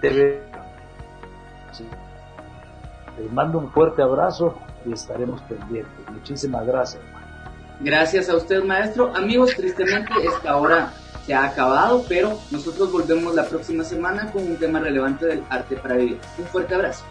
[0.00, 0.42] TV.
[3.18, 4.54] Les mando un fuerte abrazo
[4.84, 6.10] y estaremos pendientes.
[6.10, 7.02] Muchísimas gracias.
[7.80, 9.14] Gracias a usted, maestro.
[9.14, 10.92] Amigos, tristemente esta hora
[11.26, 15.76] se ha acabado, pero nosotros volvemos la próxima semana con un tema relevante del arte
[15.76, 16.20] para vivir.
[16.38, 17.04] Un fuerte abrazo.